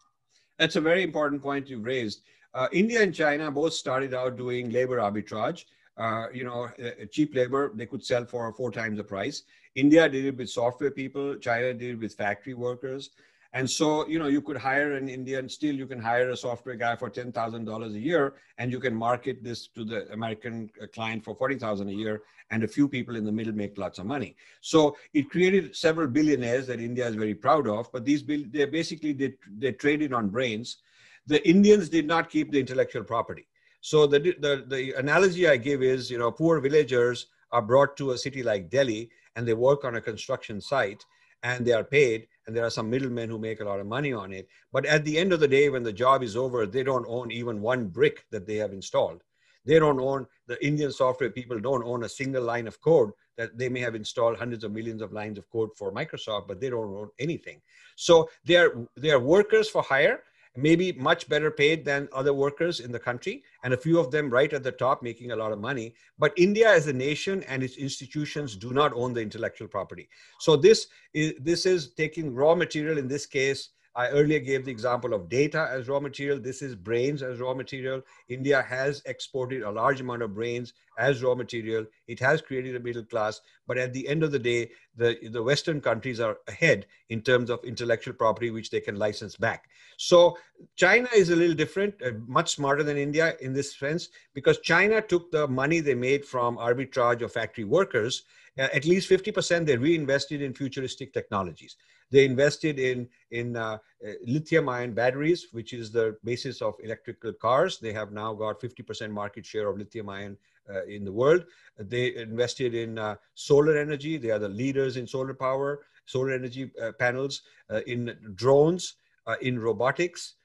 That's 0.60 0.76
a 0.76 0.82
very 0.82 1.04
important 1.04 1.42
point 1.42 1.70
you've 1.70 1.86
raised. 1.86 2.22
Uh, 2.54 2.68
India 2.72 3.02
and 3.02 3.14
China 3.14 3.50
both 3.52 3.74
started 3.74 4.14
out 4.14 4.38
doing 4.38 4.70
labor 4.70 4.98
arbitrage. 4.98 5.66
Uh, 5.98 6.26
you 6.32 6.44
know, 6.44 6.70
uh, 6.84 7.06
cheap 7.12 7.34
labor 7.34 7.72
they 7.74 7.86
could 7.86 8.04
sell 8.04 8.26
for 8.26 8.52
four 8.54 8.72
times 8.72 8.98
the 8.98 9.04
price. 9.04 9.44
India 9.76 10.08
did 10.10 10.26
it 10.26 10.38
with 10.38 10.50
software 10.50 10.92
people. 10.92 11.36
China 11.38 11.74
did 11.74 11.92
it 11.92 12.00
with 12.00 12.14
factory 12.14 12.54
workers. 12.54 13.12
And 13.58 13.68
so, 13.68 14.08
you 14.08 14.20
know, 14.20 14.28
you 14.28 14.40
could 14.40 14.58
hire 14.58 14.94
an 14.94 15.10
Indian, 15.10 15.50
still 15.50 15.74
you 15.74 15.88
can 15.88 16.00
hire 16.00 16.30
a 16.30 16.38
software 16.38 16.76
guy 16.76 16.96
for 16.96 17.10
$10,000 17.10 17.86
a 17.88 18.00
year, 18.00 18.36
and 18.60 18.72
you 18.72 18.80
can 18.80 18.94
market 18.94 19.44
this 19.44 19.66
to 19.70 19.84
the 19.84 20.08
American 20.12 20.70
uh, 20.80 20.86
client 20.94 21.24
for 21.24 21.34
40,000 21.34 21.90
a 21.90 21.92
year, 21.92 22.22
and 22.52 22.64
a 22.64 22.68
few 22.68 22.88
people 22.88 23.16
in 23.16 23.26
the 23.26 23.32
middle 23.32 23.56
make 23.56 23.76
lots 23.76 23.98
of 23.98 24.06
money. 24.06 24.36
So 24.62 24.96
it 25.16 25.32
created 25.32 25.76
several 25.76 26.08
billionaires 26.08 26.68
that 26.68 26.80
India 26.80 27.08
is 27.08 27.16
very 27.16 27.34
proud 27.34 27.68
of, 27.68 27.92
but 27.92 28.06
these, 28.06 28.24
they 28.24 28.66
basically, 28.66 29.14
they, 29.14 29.34
they 29.58 29.72
traded 29.72 30.14
on 30.14 30.30
brains. 30.30 30.78
The 31.26 31.42
Indians 31.50 31.90
did 31.90 32.06
not 32.06 32.30
keep 32.30 32.52
the 32.52 32.60
intellectual 32.60 33.06
property. 33.06 33.48
So 33.82 34.06
the, 34.06 34.20
the, 34.20 34.66
the 34.68 34.94
analogy 35.00 35.48
I 35.48 35.58
give 35.58 35.82
is, 35.82 36.12
you 36.12 36.20
know, 36.20 36.30
poor 36.30 36.60
villagers 36.60 37.26
are 37.52 37.64
brought 37.64 37.98
to 37.98 38.12
a 38.12 38.20
city 38.20 38.44
like 38.44 38.70
Delhi 38.70 39.10
and 39.36 39.48
they 39.48 39.56
work 39.56 39.84
on 39.84 39.96
a 39.96 40.02
construction 40.02 40.62
site 40.62 41.04
and 41.42 41.66
they 41.66 41.74
are 41.74 41.84
paid 41.84 42.28
and 42.48 42.56
there 42.56 42.66
are 42.66 42.72
some 42.72 42.90
middlemen 42.90 43.30
who 43.30 43.38
make 43.38 43.60
a 43.60 43.66
lot 43.66 43.80
of 43.80 43.86
money 43.86 44.14
on 44.14 44.32
it. 44.32 44.48
But 44.72 44.86
at 44.86 45.04
the 45.04 45.18
end 45.18 45.34
of 45.34 45.42
the 45.42 45.48
day 45.48 45.70
when 45.70 45.84
the 45.84 45.94
job 45.94 46.24
is 46.24 46.38
over 46.38 46.66
they 46.66 46.84
don't 46.84 47.06
own 47.08 47.30
even 47.32 47.62
one 47.62 47.88
brick 47.88 48.26
that 48.32 48.48
they 48.48 48.56
have 48.56 48.72
installed. 48.72 49.22
They 49.66 49.80
don't 49.80 50.00
own 50.00 50.26
the 50.48 50.66
indian 50.66 50.92
software 50.92 51.30
people 51.30 51.60
don't 51.60 51.84
own 51.84 52.06
a 52.06 52.10
single 52.10 52.44
line 52.44 52.68
of 52.68 52.80
code 52.82 53.12
that 53.38 53.58
they 53.58 53.68
may 53.68 53.82
have 53.82 53.96
installed 53.96 54.38
hundreds 54.38 54.64
of 54.64 54.72
millions 54.72 55.02
of 55.02 55.12
lines 55.12 55.38
of 55.38 55.50
code 55.50 55.70
for 55.78 55.92
microsoft 55.92 56.48
but 56.48 56.62
they 56.62 56.70
don't 56.70 56.96
own 56.96 57.10
anything. 57.20 57.62
So 57.98 58.30
they 58.46 58.56
are 58.56 58.88
they 58.96 59.12
are 59.12 59.20
workers 59.20 59.70
for 59.70 59.84
hire 59.84 60.24
maybe 60.58 60.92
much 60.94 61.30
better 61.30 61.52
paid 61.52 61.86
than 61.86 62.10
other 62.12 62.34
workers 62.34 62.80
in 62.80 62.92
the 62.92 63.00
country, 63.00 63.44
and 63.64 63.74
a 63.74 63.78
few 63.78 64.00
of 64.00 64.12
them 64.12 64.30
right 64.30 64.52
at 64.52 64.64
the 64.64 64.72
top 64.72 65.04
making 65.04 65.32
a 65.32 65.36
lot 65.36 65.52
of 65.52 65.60
money. 65.60 65.94
But 66.18 66.34
India 66.36 66.70
as 66.70 66.88
a 66.88 66.94
nation 66.94 67.44
and 67.44 67.64
its 67.64 67.78
institutions 67.78 68.56
do 68.56 68.74
not 68.74 68.92
own 68.94 69.14
the 69.14 69.22
intellectual 69.22 69.68
property. 69.68 70.10
So 70.40 70.56
this 70.56 70.88
is, 71.14 71.34
this 71.40 71.66
is 71.66 71.94
taking 71.94 72.34
raw 72.34 72.56
material, 72.56 72.98
in 72.98 73.08
this 73.08 73.26
case, 73.26 73.70
I 73.98 74.10
earlier 74.10 74.40
gave 74.40 74.64
the 74.64 74.72
example 74.72 75.16
of 75.16 75.28
data 75.28 75.68
as 75.72 75.90
raw 75.90 76.00
material. 76.00 76.40
This 76.40 76.62
is 76.62 76.76
brains 76.76 77.24
as 77.24 77.40
raw 77.40 77.56
material. 77.56 78.04
India 78.30 78.62
has 78.62 79.02
exported 79.08 79.64
a 79.64 79.72
large 79.72 80.02
amount 80.02 80.22
of 80.22 80.36
brains 80.36 80.74
as 81.00 81.24
raw 81.24 81.34
material. 81.34 81.84
It 82.08 82.20
has 82.20 82.40
created 82.40 82.76
a 82.76 82.80
middle 82.80 83.04
class. 83.04 83.42
But 83.66 83.80
at 83.80 83.94
the 83.94 84.08
end 84.08 84.22
of 84.22 84.32
the 84.32 84.38
day, 84.38 84.70
the, 84.96 85.18
the 85.32 85.42
Western 85.42 85.82
countries 85.82 86.20
are 86.20 86.38
ahead 86.48 86.86
in 87.10 87.22
terms 87.22 87.50
of 87.50 87.64
intellectual 87.64 88.14
property, 88.14 88.52
which 88.52 88.70
they 88.70 88.82
can 88.82 88.98
license 88.98 89.36
back. 89.36 89.68
So 89.98 90.38
China 90.76 91.10
is 91.16 91.32
a 91.32 91.36
little 91.36 91.56
different, 91.56 91.96
uh, 92.06 92.12
much 92.28 92.54
smarter 92.54 92.84
than 92.84 92.98
India 92.98 93.34
in 93.42 93.52
this 93.52 93.76
sense, 93.76 94.10
because 94.36 94.60
China 94.60 95.02
took 95.02 95.32
the 95.32 95.48
money 95.48 95.80
they 95.80 95.96
made 95.96 96.24
from 96.24 96.58
arbitrage 96.58 97.24
of 97.24 97.34
factory 97.34 97.64
workers 97.64 98.26
uh, 98.60 98.68
at 98.74 98.86
least 98.86 99.10
50% 99.10 99.66
they 99.66 99.78
reinvested 99.78 100.42
in 100.42 100.54
futuristic 100.54 101.14
technologies. 101.14 101.76
They 102.12 102.26
invested 102.26 102.80
in, 102.80 103.08
in 103.32 103.56
uh, 103.56 103.78
uh, 104.06 104.12
lithium 104.26 104.70
ion 104.70 104.94
batteries, 104.94 105.48
which 105.52 105.74
is 105.74 105.92
the 105.92 106.18
basis 106.24 106.62
of 106.62 106.76
electrical 106.84 107.34
cars. 107.34 107.80
They 107.80 107.94
have 107.94 108.12
now 108.12 108.34
got 108.34 108.62
50% 108.62 109.12
market 109.12 109.46
share 109.46 109.68
of 109.68 109.78
lithium 109.78 110.10
ion 110.10 110.38
uh, 110.70 110.84
in 110.86 111.04
the 111.04 111.12
world. 111.12 111.46
They 111.78 112.16
invested 112.16 112.74
in 112.74 112.98
uh, 112.98 113.16
solar 113.34 113.78
energy. 113.78 114.18
They 114.18 114.32
are 114.32 114.40
the 114.40 114.50
leaders 114.50 114.98
in 114.98 115.08
solar 115.08 115.34
power, 115.34 115.86
solar 116.06 116.32
energy 116.32 116.72
uh, 116.82 116.92
panels, 116.94 117.42
in 117.86 118.16
drones, 118.36 118.96
in 119.42 119.60
robotics, 119.60 120.36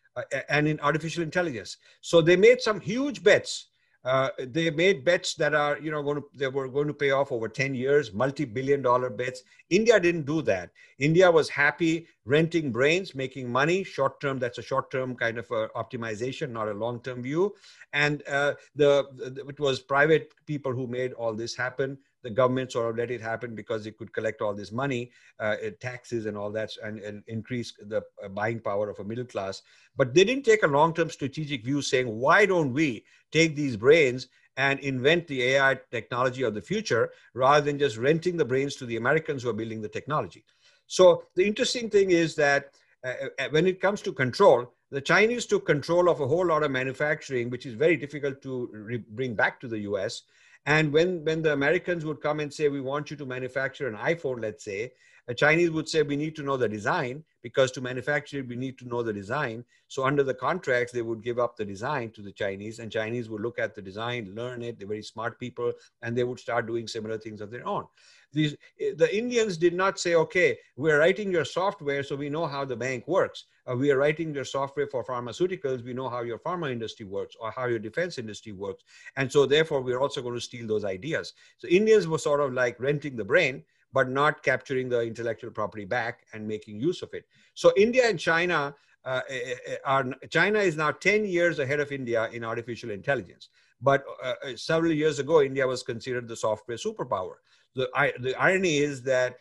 and 0.49 0.67
in 0.67 0.79
artificial 0.81 1.23
intelligence. 1.23 1.77
So 2.01 2.21
they 2.21 2.37
made 2.37 2.61
some 2.61 2.81
huge 2.81 3.23
bets 3.23 3.69
uh, 4.05 4.31
they 4.39 4.71
made 4.71 5.05
bets 5.05 5.35
that 5.35 5.55
are 5.55 5.79
you 5.79 5.91
know 5.91 6.03
going 6.03 6.17
to 6.17 6.25
they 6.35 6.49
were 6.49 6.69
going 6.69 6.89
to 6.89 6.95
pay 6.95 7.13
off 7.13 7.31
over 7.31 7.49
10 7.49 7.75
years 7.75 8.13
multi-billion 8.13 8.83
dollar 8.83 9.11
bets. 9.11 9.43
India 9.71 10.01
didn't 10.01 10.27
do 10.27 10.43
that. 10.43 10.71
India 10.99 11.31
was 11.31 11.49
happy 11.49 12.07
renting 12.25 12.73
brains 12.73 13.15
making 13.15 13.51
money. 13.51 13.85
Short 13.85 14.21
term 14.21 14.39
that's 14.39 14.59
a 14.59 14.63
short 14.63 14.91
term 14.91 15.15
kind 15.15 15.39
of 15.39 15.51
a 15.51 15.69
optimization 15.77 16.51
not 16.51 16.69
a 16.69 16.75
long 16.75 17.01
term 17.01 17.23
view. 17.23 17.55
And 17.93 18.23
uh, 18.29 18.55
the, 18.75 19.07
the 19.17 19.47
it 19.49 19.61
was 19.61 19.81
private 19.81 20.33
people 20.47 20.73
who 20.73 20.87
made 20.87 21.13
all 21.13 21.35
this 21.35 21.55
happen 21.55 21.99
the 22.23 22.31
government 22.31 22.73
sort 22.73 22.91
of 22.91 22.97
let 22.97 23.11
it 23.11 23.21
happen 23.21 23.55
because 23.55 23.87
it 23.87 23.99
could 23.99 24.13
collect 24.13 24.41
all 24.41 24.55
this 24.55 24.73
money, 24.73 25.11
uh, 25.41 25.57
taxes 25.81 26.27
and 26.27 26.37
all 26.37 26.51
that, 26.51 26.71
and, 26.83 26.99
and 27.01 27.23
increase 27.27 27.73
the 27.89 28.03
uh, 28.25 28.29
buying 28.29 28.61
power 28.61 28.89
of 28.89 28.99
a 29.01 29.05
middle 29.05 29.25
class. 29.25 29.63
But 29.97 30.15
they 30.15 30.25
didn't 30.25 30.45
take 30.45 30.63
a 30.63 30.69
long-term 30.69 31.11
strategic 31.11 31.65
view 31.65 31.83
saying, 31.83 32.09
why 32.09 32.47
don't 32.47 32.73
we 32.73 33.05
take 33.31 33.57
these 33.57 33.77
brains 33.77 34.29
and 34.57 34.79
invent 34.81 35.27
the 35.27 35.43
AI 35.43 35.79
technology 35.91 36.43
of 36.43 36.55
the 36.55 36.61
future 36.61 37.11
rather 37.35 37.65
than 37.65 37.79
just 37.79 37.97
renting 37.97 38.37
the 38.37 38.45
brains 38.45 38.77
to 38.77 38.87
the 38.87 38.97
Americans 38.97 39.43
who 39.43 39.51
are 39.51 39.55
building 39.55 39.81
the 39.81 39.89
technology. 39.89 40.45
So 40.87 41.25
the 41.37 41.47
interesting 41.47 41.89
thing 41.89 42.11
is 42.11 42.35
that 42.37 42.71
uh, 43.05 43.15
uh 43.39 43.49
when 43.51 43.67
it 43.67 43.81
comes 43.81 44.03
to 44.03 44.13
control, 44.13 44.73
the 44.91 45.01
Chinese 45.01 45.47
took 45.47 45.65
control 45.65 46.11
of 46.11 46.21
a 46.21 46.27
whole 46.27 46.47
lot 46.47 46.63
of 46.63 46.71
manufacturing, 46.71 47.49
which 47.49 47.65
is 47.65 47.73
very 47.75 47.97
difficult 47.97 48.43
to 48.43 49.03
bring 49.09 49.35
back 49.35 49.59
to 49.61 49.69
the 49.69 49.81
US. 49.91 50.23
And 50.67 50.93
when, 50.93 51.25
when 51.25 51.43
the 51.43 51.53
Americans 51.53 52.05
would 52.05 52.21
come 52.21 52.41
and 52.41 52.53
say, 52.53 52.69
we 52.69 52.81
want 52.81 53.11
you 53.11 53.17
to 53.17 53.27
manufacture 53.27 53.89
an 53.89 53.97
iPhone, 53.97 54.41
let's 54.41 54.65
say, 54.65 54.93
a 55.29 55.35
Chinese 55.35 55.71
would 55.71 55.89
say, 55.89 56.03
we 56.03 56.17
need 56.17 56.35
to 56.37 56.43
know 56.43 56.57
the 56.57 56.69
design 56.69 57.23
because 57.43 57.71
to 57.73 57.81
manufacture 57.81 58.41
it, 58.41 58.49
we 58.49 58.57
need 58.57 58.77
to 58.79 58.89
know 58.89 59.03
the 59.03 59.13
design. 59.13 59.65
So 59.87 60.05
under 60.05 60.23
the 60.23 60.35
contracts, 60.35 60.93
they 60.93 61.03
would 61.03 61.23
give 61.23 61.39
up 61.39 61.57
the 61.57 61.65
design 61.65 62.11
to 62.13 62.23
the 62.23 62.33
Chinese 62.33 62.81
and 62.81 62.91
Chinese 62.91 63.29
would 63.29 63.43
look 63.43 63.59
at 63.59 63.75
the 63.75 63.83
design, 63.83 64.33
learn 64.35 64.63
it. 64.63 64.79
They're 64.79 64.89
very 64.89 65.03
smart 65.03 65.39
people 65.39 65.73
and 66.03 66.17
they 66.17 66.25
would 66.25 66.41
start 66.41 66.67
doing 66.67 66.89
similar 66.89 67.19
things 67.19 67.41
of 67.41 67.51
their 67.51 67.67
own. 67.67 67.87
These, 68.33 68.57
the 68.97 69.09
Indians 69.17 69.57
did 69.57 69.75
not 69.75 69.99
say, 69.99 70.15
okay, 70.15 70.59
we're 70.77 70.99
writing 70.99 71.31
your 71.31 71.45
software 71.45 72.03
so 72.03 72.17
we 72.17 72.31
know 72.31 72.47
how 72.47 72.65
the 72.65 72.77
bank 72.77 73.07
works. 73.07 73.45
Uh, 73.71 73.77
we 73.77 73.91
are 73.91 73.99
writing 73.99 74.35
your 74.35 74.45
software 74.45 74.87
for 74.87 75.05
pharmaceuticals. 75.05 75.85
We 75.85 75.93
know 75.93 76.09
how 76.09 76.23
your 76.23 76.39
pharma 76.39 76.73
industry 76.73 77.07
works 77.07 77.37
or 77.41 77.51
how 77.51 77.67
your 77.67 77.79
defense 77.79 78.19
industry 78.19 78.53
works. 78.53 78.85
And 79.17 79.31
so 79.31 79.47
therefore, 79.47 79.83
we're 79.83 80.01
also 80.01 80.23
going 80.23 80.35
to 80.35 80.41
steal 80.41 80.67
those 80.67 80.85
ideas. 80.85 81.35
So 81.59 81.69
Indians 81.69 82.09
were 82.09 82.19
sort 82.19 82.41
of 82.41 82.53
like 82.53 82.81
renting 82.81 83.17
the 83.17 83.25
brain, 83.25 83.63
but 83.93 84.09
not 84.09 84.43
capturing 84.43 84.89
the 84.89 85.03
intellectual 85.03 85.51
property 85.51 85.85
back 85.85 86.25
and 86.33 86.49
making 86.49 86.81
use 86.81 87.03
of 87.03 87.11
it. 87.13 87.25
So 87.55 87.73
India 87.77 88.09
and 88.09 88.19
China 88.19 88.75
uh, 89.05 89.21
eh, 89.29 89.41
eh, 89.45 89.55
eh, 89.67 89.77
are, 89.85 90.07
China 90.31 90.61
is 90.61 90.77
now 90.77 90.91
10 90.91 91.25
years 91.25 91.59
ahead 91.59 91.81
of 91.81 91.93
India 91.93 92.29
in 92.33 92.45
artificial 92.45 92.91
intelligence. 92.91 93.49
But 93.81 94.05
uh, 94.23 94.35
uh 94.45 94.57
several 94.57 94.93
years 94.93 95.19
ago, 95.19 95.43
India 95.43 95.67
was 95.67 95.83
considered 95.83 96.29
the 96.29 96.37
software 96.37 96.77
superpower 96.77 97.35
the, 97.75 97.89
the 98.21 98.35
irony 98.35 98.79
is 98.79 99.03
that 99.03 99.37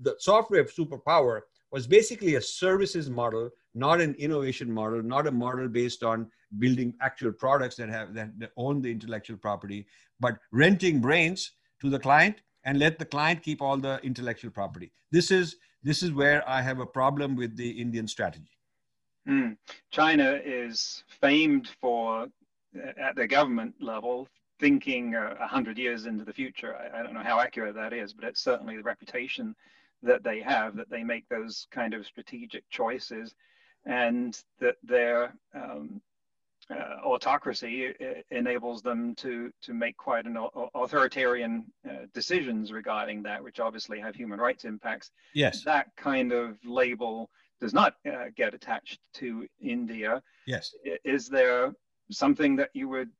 the 0.00 0.14
software 0.18 0.64
superpower 0.64 1.42
was 1.70 1.86
basically 1.86 2.36
a 2.36 2.40
services 2.40 3.10
model, 3.10 3.50
not 3.74 4.00
an 4.00 4.14
innovation 4.14 4.72
model, 4.72 5.02
not 5.02 5.26
a 5.26 5.30
model 5.30 5.68
based 5.68 6.02
on 6.02 6.30
building 6.58 6.94
actual 7.00 7.32
products 7.32 7.76
that 7.76 7.88
have 7.88 8.14
that, 8.14 8.38
that 8.38 8.52
own 8.56 8.80
the 8.80 8.90
intellectual 8.90 9.36
property, 9.36 9.86
but 10.20 10.38
renting 10.52 11.00
brains 11.00 11.52
to 11.80 11.90
the 11.90 11.98
client 11.98 12.40
and 12.64 12.78
let 12.78 12.98
the 12.98 13.04
client 13.04 13.42
keep 13.42 13.60
all 13.60 13.76
the 13.76 14.00
intellectual 14.02 14.50
property. 14.50 14.92
This 15.10 15.30
is 15.30 15.56
this 15.82 16.02
is 16.02 16.12
where 16.12 16.48
I 16.48 16.62
have 16.62 16.80
a 16.80 16.86
problem 16.86 17.36
with 17.36 17.56
the 17.56 17.70
Indian 17.70 18.08
strategy. 18.08 18.56
Mm. 19.28 19.56
China 19.90 20.40
is 20.44 21.04
famed 21.20 21.68
for, 21.80 22.26
at 22.98 23.14
the 23.16 23.26
government 23.26 23.74
level, 23.80 24.28
thinking 24.58 25.14
a 25.14 25.36
uh, 25.40 25.46
hundred 25.46 25.78
years 25.78 26.06
into 26.06 26.24
the 26.24 26.32
future. 26.32 26.76
I, 26.76 27.00
I, 27.00 27.02
don't 27.02 27.14
know 27.14 27.22
how 27.22 27.40
accurate 27.40 27.74
that 27.74 27.92
is, 27.92 28.12
but 28.12 28.24
it's 28.24 28.42
certainly 28.42 28.76
the 28.76 28.82
reputation 28.82 29.54
that 30.02 30.22
they 30.22 30.40
have 30.40 30.76
that 30.76 30.90
they 30.90 31.02
make 31.02 31.28
those 31.28 31.66
kind 31.70 31.94
of 31.94 32.06
strategic 32.06 32.68
choices, 32.70 33.34
and 33.84 34.38
that 34.60 34.76
their 34.82 35.34
um, 35.54 36.00
uh, 36.70 36.98
autocracy 37.04 37.88
uh, 37.88 38.22
enables 38.30 38.82
them 38.82 39.14
to 39.16 39.52
to 39.62 39.74
make 39.74 39.96
quite 39.96 40.26
an 40.26 40.38
authoritarian 40.74 41.64
uh, 41.88 42.06
decisions 42.12 42.72
regarding 42.72 43.22
that, 43.22 43.42
which 43.42 43.60
obviously 43.60 44.00
have 44.00 44.14
human 44.14 44.38
rights 44.38 44.64
impacts. 44.64 45.10
Yes, 45.34 45.62
that 45.64 45.88
kind 45.96 46.32
of 46.32 46.56
label 46.64 47.30
does 47.60 47.72
not 47.72 47.94
uh, 48.06 48.26
get 48.34 48.54
attached 48.54 49.00
to 49.14 49.46
India. 49.60 50.22
Yes, 50.46 50.74
is 51.04 51.28
there 51.28 51.72
something 52.10 52.56
that 52.56 52.70
you 52.72 52.88
would 52.88 53.10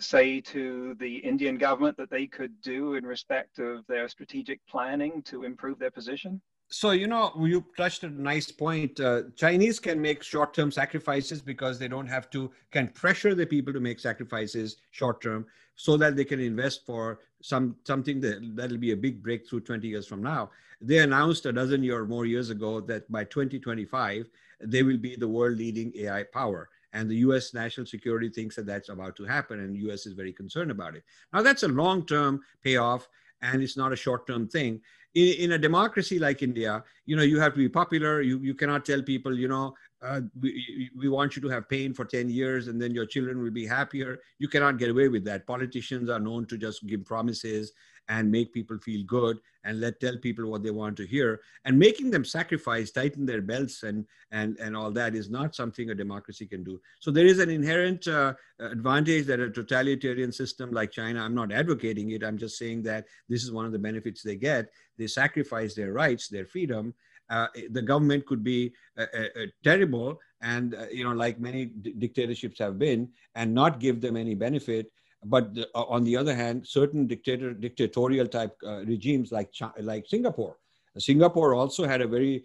say 0.00 0.40
to 0.40 0.94
the 0.98 1.16
Indian 1.18 1.56
government 1.56 1.96
that 1.96 2.10
they 2.10 2.26
could 2.26 2.60
do 2.60 2.94
in 2.94 3.04
respect 3.04 3.58
of 3.58 3.86
their 3.86 4.08
strategic 4.08 4.60
planning 4.66 5.22
to 5.22 5.44
improve 5.44 5.78
their 5.78 5.90
position? 5.90 6.40
So, 6.68 6.92
you 6.92 7.06
know, 7.06 7.32
you 7.38 7.66
touched 7.76 8.02
a 8.02 8.08
nice 8.08 8.50
point. 8.50 8.98
Uh, 8.98 9.24
Chinese 9.36 9.78
can 9.78 10.00
make 10.00 10.22
short 10.22 10.54
term 10.54 10.70
sacrifices 10.70 11.42
because 11.42 11.78
they 11.78 11.88
don't 11.88 12.06
have 12.06 12.30
to, 12.30 12.50
can 12.70 12.88
pressure 12.88 13.34
the 13.34 13.46
people 13.46 13.74
to 13.74 13.80
make 13.80 14.00
sacrifices 14.00 14.78
short 14.90 15.20
term 15.20 15.44
so 15.76 15.96
that 15.98 16.16
they 16.16 16.24
can 16.24 16.40
invest 16.40 16.86
for 16.86 17.20
some 17.42 17.76
something 17.84 18.20
that 18.20 18.56
that'll 18.56 18.78
be 18.78 18.92
a 18.92 18.96
big 18.96 19.22
breakthrough 19.22 19.60
20 19.60 19.86
years 19.86 20.06
from 20.06 20.22
now. 20.22 20.50
They 20.80 20.98
announced 20.98 21.44
a 21.46 21.52
dozen 21.52 21.88
or 21.90 22.06
more 22.06 22.24
years 22.24 22.50
ago 22.50 22.80
that 22.82 23.10
by 23.10 23.24
2025 23.24 24.28
they 24.60 24.82
will 24.82 24.98
be 24.98 25.16
the 25.16 25.28
world 25.28 25.58
leading 25.58 25.92
AI 25.96 26.24
power. 26.24 26.70
And 26.92 27.10
the 27.10 27.16
U.S. 27.16 27.54
national 27.54 27.86
security 27.86 28.28
thinks 28.28 28.56
that 28.56 28.66
that's 28.66 28.88
about 28.88 29.16
to 29.16 29.24
happen, 29.24 29.60
and 29.60 29.76
U.S. 29.76 30.06
is 30.06 30.12
very 30.12 30.32
concerned 30.32 30.70
about 30.70 30.94
it. 30.94 31.04
Now 31.32 31.42
that's 31.42 31.62
a 31.62 31.68
long-term 31.68 32.40
payoff, 32.62 33.08
and 33.40 33.62
it's 33.62 33.76
not 33.76 33.92
a 33.92 33.96
short-term 33.96 34.48
thing. 34.48 34.80
In, 35.14 35.34
in, 35.44 35.52
a 35.52 35.58
democracy 35.58 36.18
like 36.18 36.42
India, 36.42 36.82
you 37.04 37.16
know, 37.16 37.22
you 37.22 37.38
have 37.38 37.52
to 37.52 37.58
be 37.58 37.68
popular. 37.68 38.22
You, 38.22 38.38
you 38.38 38.54
cannot 38.54 38.86
tell 38.86 39.02
people, 39.02 39.38
you 39.38 39.48
know, 39.48 39.74
uh, 40.02 40.22
we, 40.40 40.90
we 40.96 41.08
want 41.08 41.36
you 41.36 41.42
to 41.42 41.48
have 41.48 41.68
pain 41.68 41.92
for 41.92 42.04
10 42.04 42.30
years 42.30 42.68
and 42.68 42.80
then 42.80 42.92
your 42.92 43.06
children 43.06 43.42
will 43.42 43.50
be 43.50 43.66
happier. 43.66 44.20
You 44.38 44.48
cannot 44.48 44.78
get 44.78 44.90
away 44.90 45.08
with 45.08 45.24
that. 45.26 45.46
Politicians 45.46 46.08
are 46.08 46.18
known 46.18 46.46
to 46.46 46.56
just 46.56 46.86
give 46.86 47.04
promises 47.04 47.72
and 48.08 48.30
make 48.30 48.52
people 48.52 48.78
feel 48.78 49.04
good 49.06 49.38
and 49.64 49.80
let 49.80 50.00
tell 50.00 50.16
people 50.16 50.50
what 50.50 50.62
they 50.62 50.70
want 50.70 50.96
to 50.96 51.06
hear. 51.06 51.40
And 51.64 51.78
making 51.78 52.10
them 52.10 52.24
sacrifice 52.24 52.90
tighten 52.90 53.24
their 53.26 53.42
belts 53.42 53.84
and 53.84 54.04
and 54.30 54.58
and 54.58 54.76
all 54.76 54.90
that 54.92 55.14
is 55.14 55.30
not 55.30 55.54
something 55.54 55.90
a 55.90 55.94
democracy 55.94 56.46
can 56.46 56.64
do. 56.64 56.80
So 57.00 57.10
there 57.10 57.26
is 57.26 57.38
an 57.38 57.50
inherent 57.50 58.08
uh, 58.08 58.34
advantage 58.58 59.26
that 59.26 59.40
a 59.40 59.50
totalitarian 59.50 60.30
system 60.30 60.70
like 60.70 60.92
china 60.92 61.20
i'm 61.22 61.34
not 61.34 61.50
advocating 61.50 62.10
it 62.10 62.22
i'm 62.22 62.38
just 62.38 62.56
saying 62.56 62.82
that 62.82 63.06
this 63.28 63.42
is 63.42 63.50
one 63.50 63.66
of 63.66 63.72
the 63.72 63.78
benefits 63.78 64.22
they 64.22 64.36
get. 64.36 64.70
They 64.98 65.06
sacrifice 65.06 65.74
their 65.74 65.92
rights 65.92 66.28
their 66.28 66.46
freedom. 66.46 66.94
Uh, 67.30 67.46
the 67.70 67.82
government 67.82 68.26
could 68.26 68.44
be 68.44 68.72
uh, 68.98 69.06
uh, 69.14 69.42
uh 69.42 69.46
terrible 69.64 70.18
and 70.42 70.74
uh, 70.74 70.86
you 70.92 71.04
know 71.04 71.12
like 71.12 71.40
many 71.40 71.66
dictatorships 71.66 72.58
have 72.58 72.78
been 72.78 73.08
and 73.34 73.54
not 73.54 73.80
give 73.80 74.00
them 74.00 74.16
any 74.16 74.34
benefit 74.34 74.92
but 75.24 75.54
the, 75.54 75.68
uh, 75.74 75.84
on 75.84 76.04
the 76.04 76.16
other 76.16 76.34
hand 76.34 76.66
certain 76.66 77.06
dictator 77.06 77.52
dictatorial 77.52 78.26
type 78.26 78.56
regimes 78.86 79.32
like 79.32 79.50
like 79.80 80.06
singapore 80.06 80.56
singapore 80.98 81.54
also 81.54 81.86
had 81.86 82.00
a 82.00 82.06
very 82.06 82.44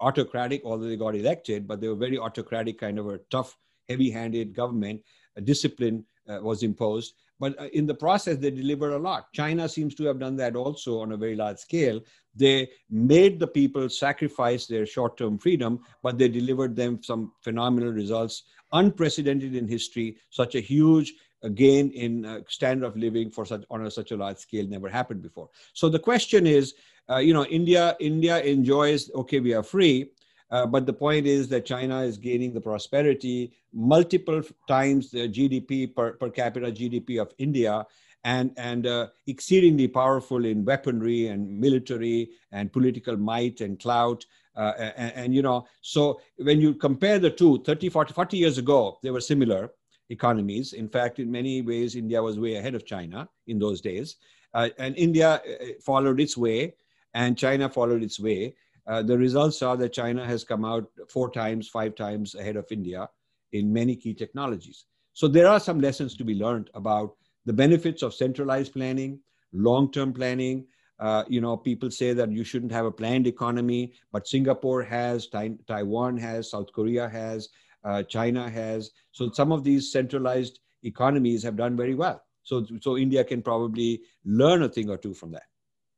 autocratic 0.00 0.62
although 0.64 0.88
they 0.88 0.96
got 0.96 1.14
elected 1.14 1.66
but 1.66 1.80
they 1.80 1.88
were 1.88 1.94
very 1.94 2.18
autocratic 2.18 2.78
kind 2.78 2.98
of 2.98 3.08
a 3.08 3.18
tough 3.30 3.56
heavy 3.88 4.10
handed 4.10 4.54
government 4.54 5.00
discipline 5.44 6.04
was 6.26 6.62
imposed 6.62 7.14
but 7.40 7.60
uh, 7.60 7.68
in 7.72 7.86
the 7.86 7.94
process, 7.94 8.36
they 8.38 8.50
delivered 8.50 8.92
a 8.92 8.98
lot. 8.98 9.32
China 9.32 9.68
seems 9.68 9.94
to 9.96 10.04
have 10.04 10.18
done 10.18 10.36
that 10.36 10.56
also 10.56 11.00
on 11.00 11.12
a 11.12 11.16
very 11.16 11.36
large 11.36 11.58
scale. 11.58 12.00
They 12.34 12.68
made 12.90 13.38
the 13.38 13.46
people 13.46 13.88
sacrifice 13.88 14.66
their 14.66 14.86
short 14.86 15.16
term 15.16 15.38
freedom, 15.38 15.80
but 16.02 16.18
they 16.18 16.28
delivered 16.28 16.76
them 16.76 17.02
some 17.02 17.32
phenomenal 17.42 17.92
results, 17.92 18.44
unprecedented 18.72 19.54
in 19.54 19.68
history, 19.68 20.18
such 20.30 20.54
a 20.54 20.60
huge 20.60 21.14
uh, 21.42 21.48
gain 21.48 21.90
in 21.90 22.24
uh, 22.24 22.40
standard 22.48 22.86
of 22.86 22.96
living 22.96 23.30
for 23.30 23.44
such 23.44 23.64
on 23.70 23.86
a, 23.86 23.90
such 23.90 24.10
a 24.10 24.16
large 24.16 24.38
scale 24.38 24.66
never 24.66 24.88
happened 24.88 25.22
before. 25.22 25.48
So 25.72 25.88
the 25.88 25.98
question 25.98 26.46
is, 26.46 26.74
uh, 27.10 27.18
you 27.18 27.32
know, 27.32 27.44
India 27.46 27.96
India 28.00 28.40
enjoys 28.40 29.10
okay, 29.14 29.40
we 29.40 29.54
are 29.54 29.62
free, 29.62 30.10
uh, 30.50 30.66
but 30.66 30.86
the 30.86 30.92
point 30.92 31.26
is 31.26 31.48
that 31.48 31.64
China 31.64 32.00
is 32.00 32.16
gaining 32.16 32.52
the 32.52 32.60
prosperity 32.60 33.52
multiple 33.72 34.42
times 34.66 35.10
the 35.10 35.28
GDP 35.28 35.94
per, 35.94 36.12
per 36.12 36.30
capita 36.30 36.66
GDP 36.66 37.20
of 37.20 37.32
India 37.38 37.86
and, 38.24 38.52
and 38.56 38.86
uh, 38.86 39.08
exceedingly 39.26 39.88
powerful 39.88 40.44
in 40.44 40.64
weaponry 40.64 41.28
and 41.28 41.60
military 41.60 42.30
and 42.52 42.72
political 42.72 43.16
might 43.16 43.60
and 43.60 43.78
clout. 43.78 44.24
Uh, 44.56 44.72
and, 44.96 45.12
and, 45.14 45.34
you 45.34 45.40
know, 45.40 45.66
so 45.82 46.20
when 46.38 46.60
you 46.60 46.74
compare 46.74 47.18
the 47.20 47.30
two, 47.30 47.62
30, 47.62 47.88
40, 47.90 48.12
40 48.12 48.36
years 48.36 48.58
ago, 48.58 48.98
they 49.02 49.10
were 49.10 49.20
similar 49.20 49.70
economies. 50.10 50.72
In 50.72 50.88
fact, 50.88 51.18
in 51.18 51.30
many 51.30 51.62
ways, 51.62 51.96
India 51.96 52.22
was 52.22 52.38
way 52.38 52.56
ahead 52.56 52.74
of 52.74 52.86
China 52.86 53.28
in 53.46 53.58
those 53.58 53.80
days. 53.80 54.16
Uh, 54.54 54.68
and 54.78 54.96
India 54.96 55.34
uh, 55.34 55.66
followed 55.84 56.20
its 56.20 56.36
way 56.36 56.74
and 57.14 57.36
China 57.36 57.68
followed 57.68 58.02
its 58.02 58.18
way. 58.18 58.54
Uh, 58.86 59.02
the 59.02 59.16
results 59.16 59.60
are 59.62 59.76
that 59.76 59.92
China 59.92 60.24
has 60.24 60.44
come 60.44 60.64
out 60.64 60.88
four 61.10 61.30
times, 61.30 61.68
five 61.68 61.94
times 61.94 62.34
ahead 62.34 62.56
of 62.56 62.66
India 62.70 63.08
in 63.52 63.72
many 63.72 63.94
key 63.94 64.14
technologies. 64.14 64.86
So 65.12 65.28
there 65.28 65.48
are 65.48 65.60
some 65.60 65.80
lessons 65.80 66.16
to 66.16 66.24
be 66.24 66.34
learned 66.34 66.70
about 66.74 67.16
the 67.44 67.52
benefits 67.52 68.02
of 68.02 68.14
centralized 68.14 68.72
planning, 68.72 69.20
long-term 69.52 70.12
planning. 70.12 70.66
Uh, 71.00 71.24
you 71.28 71.40
know, 71.40 71.56
people 71.56 71.90
say 71.90 72.12
that 72.12 72.32
you 72.32 72.44
shouldn't 72.44 72.72
have 72.72 72.86
a 72.86 72.90
planned 72.90 73.26
economy, 73.26 73.92
but 74.12 74.26
Singapore 74.26 74.82
has, 74.82 75.26
tai- 75.28 75.58
Taiwan 75.66 76.16
has, 76.16 76.50
South 76.50 76.72
Korea 76.72 77.08
has, 77.08 77.48
uh, 77.84 78.02
China 78.02 78.48
has. 78.48 78.90
So 79.12 79.30
some 79.30 79.52
of 79.52 79.64
these 79.64 79.92
centralized 79.92 80.60
economies 80.82 81.42
have 81.42 81.56
done 81.56 81.76
very 81.76 81.94
well. 81.94 82.22
So, 82.42 82.64
so 82.80 82.96
India 82.96 83.24
can 83.24 83.42
probably 83.42 84.00
learn 84.24 84.62
a 84.62 84.68
thing 84.68 84.88
or 84.88 84.96
two 84.96 85.14
from 85.14 85.32
that. 85.32 85.42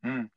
Mm. 0.04 0.30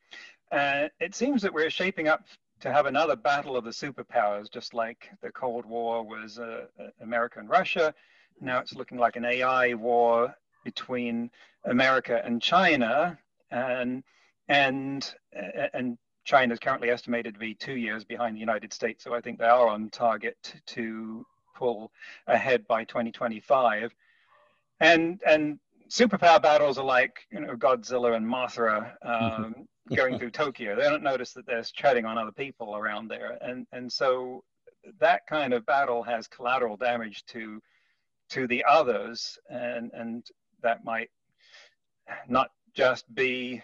Uh, 0.52 0.90
it 1.00 1.16
seems 1.16 1.42
that 1.42 1.54
we're 1.54 1.70
shaping 1.70 2.08
up 2.08 2.26
to 2.60 2.72
have 2.72 2.86
another 2.86 3.16
battle 3.16 3.58
of 3.58 3.64
the 3.64 3.72
superpowers, 3.72 4.52
just 4.52 4.74
like 4.74 5.10
the 5.22 5.32
Cold 5.32 5.66
War 5.66 6.04
was 6.04 6.40
uh, 6.40 6.66
uh, 6.80 6.88
America 7.02 7.40
and 7.40 7.50
Russia. 7.50 7.94
Now 8.40 8.60
it's 8.60 8.76
looking 8.76 8.98
like 8.98 9.16
an 9.16 9.26
AI 9.26 9.74
war 9.74 10.36
between 10.64 11.30
America 11.66 12.22
and 12.24 12.42
China, 12.42 13.18
and 13.52 14.04
and 14.48 15.14
uh, 15.36 15.68
and 15.74 15.98
China 16.26 16.54
is 16.54 16.60
currently 16.60 16.90
estimated 16.90 17.34
to 17.34 17.40
be 17.40 17.54
two 17.54 17.76
years 17.76 18.04
behind 18.04 18.36
the 18.36 18.40
United 18.40 18.72
States. 18.72 19.04
So 19.04 19.14
I 19.14 19.22
think 19.22 19.40
they 19.40 19.46
are 19.46 19.68
on 19.68 19.90
target 19.90 20.56
to 20.68 21.26
pull 21.54 21.92
ahead 22.28 22.68
by 22.68 22.84
2025. 22.84 23.94
And 24.80 25.22
and 25.26 25.60
superpower 25.90 26.42
battles 26.42 26.78
are 26.78 26.86
like 26.86 27.26
you 27.32 27.40
know 27.40 27.56
Godzilla 27.56 28.16
and 28.16 28.26
Mothra. 28.26 28.94
Um, 29.04 29.68
going 29.96 30.18
through 30.18 30.32
Tokyo. 30.32 30.76
They 30.76 30.84
don't 30.84 31.04
notice 31.04 31.34
that 31.34 31.46
there's 31.46 31.72
treading 31.72 32.06
on 32.06 32.18
other 32.18 32.32
people 32.32 32.76
around 32.76 33.10
there, 33.10 33.38
and 33.42 33.68
and 33.72 33.92
so 33.92 34.44
that 35.00 35.22
kind 35.28 35.54
of 35.54 35.66
battle 35.66 36.04
has 36.04 36.28
collateral 36.28 36.78
damage 36.78 37.26
to 37.28 37.62
to 38.30 38.48
the 38.48 38.64
others, 38.68 39.38
and 39.50 39.92
and 39.94 40.26
that 40.62 40.86
might 40.86 41.10
not 42.28 42.50
just 42.74 43.14
be 43.14 43.62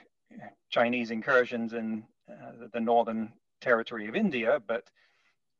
Chinese 0.70 1.12
incursions 1.12 1.74
in 1.74 2.04
uh, 2.30 2.68
the 2.74 2.80
northern 2.80 3.32
territory 3.62 4.08
of 4.08 4.16
India, 4.16 4.62
but 4.68 4.84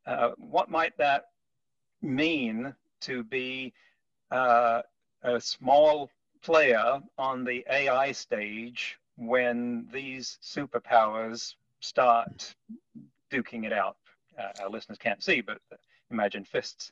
uh, 0.06 0.32
what 0.38 0.70
might 0.70 0.98
that 0.98 1.26
mean 2.02 2.74
to 3.02 3.24
be 3.24 3.74
uh, 4.32 4.82
a 5.24 5.40
small 5.40 6.10
player 6.42 7.00
on 7.18 7.44
the 7.44 7.66
AI 7.70 8.12
stage 8.12 8.98
when 9.18 9.88
these 9.92 10.38
superpowers 10.42 11.56
start 11.82 12.56
duking 13.32 13.66
it 13.66 13.74
out. 13.74 13.98
Uh, 14.38 14.64
our 14.64 14.70
listeners 14.70 14.98
can't 14.98 15.22
see, 15.22 15.42
but 15.42 15.60
imagine 16.12 16.46
fists. 16.46 16.92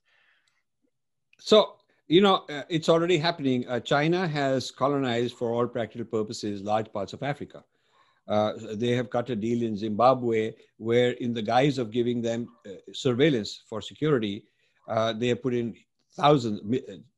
So, 1.40 1.76
you 2.08 2.22
know, 2.22 2.46
uh, 2.50 2.64
it's 2.70 2.90
already 2.90 3.18
happening. 3.18 3.68
Uh, 3.68 3.80
China 3.80 4.28
has 4.28 4.72
colonized, 4.72 5.36
for 5.36 5.52
all 5.52 5.68
practical 5.68 6.06
purposes, 6.06 6.62
large 6.62 6.92
parts 6.92 7.14
of 7.14 7.24
Africa. 7.24 7.64
Uh, 8.28 8.54
they 8.74 8.90
have 8.90 9.10
cut 9.10 9.30
a 9.30 9.36
deal 9.36 9.64
in 9.64 9.78
Zimbabwe 9.78 10.54
where, 10.78 11.12
in 11.12 11.34
the 11.34 11.42
guise 11.42 11.78
of 11.78 11.92
giving 11.92 12.22
them 12.22 12.50
uh, 12.66 12.72
surveillance 12.92 13.64
for 13.70 13.82
security, 13.82 14.44
uh, 14.88 15.14
they 15.14 15.28
have 15.28 15.42
put 15.42 15.54
in 15.54 15.76
thousands, 16.16 16.62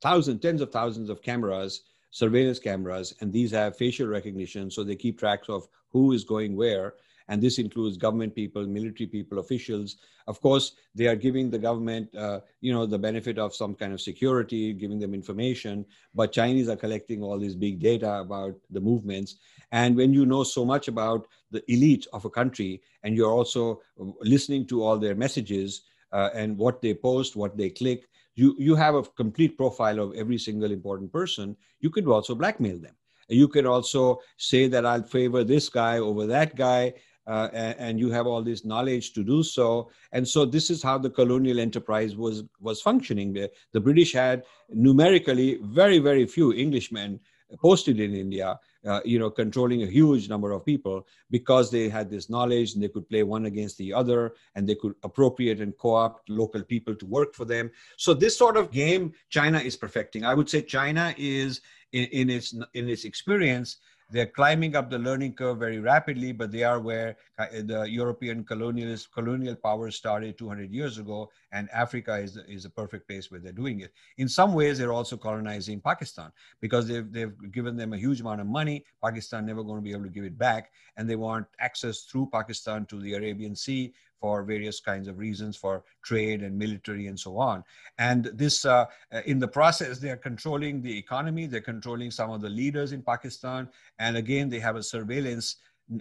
thousands, 0.01 0.41
tens 0.41 0.61
of 0.61 0.71
thousands 0.71 1.09
of 1.09 1.21
cameras 1.21 1.83
surveillance 2.11 2.59
cameras, 2.59 3.13
and 3.21 3.31
these 3.31 3.51
have 3.51 3.77
facial 3.77 4.07
recognition, 4.07 4.71
so 4.71 4.83
they 4.83 4.95
keep 4.95 5.19
track 5.19 5.41
of 5.49 5.67
who 5.89 6.11
is 6.13 6.23
going 6.23 6.55
where. 6.55 6.95
And 7.27 7.39
this 7.39 7.59
includes 7.59 7.95
government 7.95 8.33
people, 8.33 8.65
military 8.65 9.05
people, 9.05 9.37
officials. 9.37 9.97
Of 10.25 10.41
course, 10.41 10.71
they 10.95 11.05
are 11.05 11.15
giving 11.15 11.51
the 11.51 11.59
government, 11.59 12.13
uh, 12.15 12.39
you 12.59 12.73
know, 12.73 12.87
the 12.87 12.97
benefit 12.97 13.37
of 13.37 13.53
some 13.53 13.75
kind 13.75 13.93
of 13.93 14.01
security, 14.01 14.73
giving 14.73 14.97
them 14.97 15.13
information. 15.13 15.85
But 16.15 16.31
Chinese 16.31 16.69
are 16.69 16.75
collecting 16.75 17.21
all 17.21 17.37
this 17.37 17.53
big 17.53 17.79
data 17.79 18.13
about 18.21 18.55
the 18.71 18.81
movements. 18.81 19.35
And 19.71 19.95
when 19.95 20.11
you 20.11 20.25
know 20.25 20.43
so 20.43 20.65
much 20.65 20.87
about 20.87 21.27
the 21.51 21.63
elite 21.71 22.07
of 22.13 22.25
a 22.25 22.31
country, 22.31 22.81
and 23.03 23.15
you're 23.15 23.31
also 23.31 23.81
listening 24.21 24.65
to 24.67 24.83
all 24.83 24.97
their 24.97 25.13
messages 25.13 25.83
uh, 26.11 26.29
and 26.33 26.57
what 26.57 26.81
they 26.81 26.93
post, 26.93 27.35
what 27.35 27.57
they 27.57 27.69
click, 27.69 28.07
you 28.35 28.55
you 28.57 28.75
have 28.75 28.95
a 28.95 29.03
complete 29.03 29.57
profile 29.57 29.99
of 29.99 30.13
every 30.15 30.37
single 30.37 30.71
important 30.71 31.11
person. 31.11 31.55
You 31.79 31.89
could 31.89 32.07
also 32.07 32.35
blackmail 32.35 32.79
them. 32.79 32.95
You 33.27 33.47
can 33.47 33.67
also 33.67 34.19
say 34.37 34.67
that 34.67 34.85
i'll 34.85 35.03
favor 35.03 35.43
this 35.43 35.69
guy 35.69 35.99
over 35.99 36.25
that 36.25 36.55
guy 36.55 36.93
uh, 37.27 37.47
and, 37.53 37.75
and, 37.79 37.99
you 37.99 38.09
have 38.09 38.25
all 38.25 38.41
this 38.41 38.65
knowledge 38.65 39.13
to 39.13 39.23
do 39.23 39.43
so. 39.43 39.91
And 40.13 40.27
so 40.27 40.45
this 40.45 40.71
is 40.71 40.81
how 40.81 40.97
the 40.97 41.11
colonial 41.11 41.59
enterprise 41.59 42.15
was 42.15 42.43
was 42.59 42.81
functioning. 42.81 43.33
The, 43.33 43.51
the 43.71 43.79
british 43.79 44.13
had 44.13 44.43
numerically 44.69 45.59
very 45.61 45.99
very 45.99 46.25
few 46.25 46.53
englishmen 46.53 47.19
posted 47.61 47.99
in 47.99 48.13
india 48.13 48.59
uh, 48.85 49.01
you 49.03 49.19
know, 49.19 49.29
controlling 49.29 49.83
a 49.83 49.87
huge 49.87 50.29
number 50.29 50.51
of 50.51 50.65
people 50.65 51.05
because 51.29 51.69
they 51.69 51.89
had 51.89 52.09
this 52.09 52.29
knowledge 52.29 52.73
and 52.73 52.83
they 52.83 52.87
could 52.87 53.07
play 53.09 53.23
one 53.23 53.45
against 53.45 53.77
the 53.77 53.93
other 53.93 54.33
and 54.55 54.67
they 54.67 54.75
could 54.75 54.93
appropriate 55.03 55.59
and 55.59 55.77
co-opt 55.77 56.29
local 56.29 56.63
people 56.63 56.95
to 56.95 57.05
work 57.05 57.33
for 57.33 57.45
them. 57.45 57.69
So 57.97 58.13
this 58.13 58.37
sort 58.37 58.57
of 58.57 58.71
game, 58.71 59.13
China 59.29 59.59
is 59.59 59.75
perfecting. 59.75 60.23
I 60.23 60.33
would 60.33 60.49
say 60.49 60.61
China 60.61 61.13
is 61.17 61.61
in, 61.91 62.05
in 62.05 62.29
its 62.29 62.53
in 62.73 62.87
its 62.87 63.03
experience 63.03 63.77
They're 64.11 64.25
climbing 64.25 64.75
up 64.75 64.89
the 64.89 64.97
learning 64.97 65.33
curve 65.33 65.59
very 65.59 65.79
rapidly, 65.79 66.31
but 66.31 66.51
they 66.51 66.63
are 66.63 66.79
where 66.79 67.15
uh, 67.37 67.45
the 67.63 67.83
European 67.83 68.43
colonialist 68.43 69.11
colonial 69.13 69.55
powers 69.55 69.95
started 69.95 70.37
200 70.37 70.71
years 70.71 70.97
ago, 70.97 71.29
and 71.51 71.69
Africa 71.71 72.15
is, 72.15 72.37
is 72.47 72.65
a 72.65 72.69
perfect 72.69 73.07
place 73.07 73.29
where 73.29 73.39
they're 73.39 73.51
doing 73.51 73.81
it. 73.81 73.93
In 74.17 74.27
some 74.27 74.53
ways, 74.53 74.79
they're 74.79 74.93
also 74.93 75.15
colonizing 75.15 75.79
Pakistan 75.79 76.31
because 76.59 76.87
they've, 76.87 77.11
they've 77.11 77.51
given 77.51 77.77
them 77.77 77.93
a 77.93 77.97
huge 77.97 78.21
amount 78.21 78.41
of 78.41 78.47
money. 78.47 78.83
Pakistan 79.03 79.45
never 79.45 79.63
going 79.63 79.77
to 79.77 79.83
be 79.83 79.91
able 79.91 80.03
to 80.03 80.09
give 80.09 80.23
it 80.23 80.37
back, 80.37 80.71
and 80.97 81.07
they 81.07 81.15
want 81.15 81.45
access 81.59 82.01
through 82.01 82.29
Pakistan 82.31 82.85
to 82.87 82.99
the 82.99 83.13
Arabian 83.13 83.55
Sea, 83.55 83.93
for 84.19 84.43
various 84.43 84.79
kinds 84.79 85.07
of 85.07 85.17
reasons 85.17 85.55
for 85.55 85.83
trade 86.03 86.43
and 86.43 86.57
military 86.57 87.07
and 87.07 87.19
so 87.19 87.37
on. 87.37 87.63
And 87.97 88.25
this, 88.33 88.65
uh, 88.65 88.85
in 89.25 89.39
the 89.39 89.47
process, 89.47 89.99
they 89.99 90.09
are 90.09 90.17
controlling 90.17 90.81
the 90.81 90.97
economy, 90.97 91.47
they're 91.47 91.61
controlling 91.61 92.11
some 92.11 92.29
of 92.31 92.41
the 92.41 92.49
leaders 92.49 92.91
in 92.91 93.01
Pakistan. 93.01 93.69
And 93.99 94.17
again, 94.17 94.49
they 94.49 94.59
have 94.59 94.75
a 94.75 94.83
surveillance, 94.83 95.57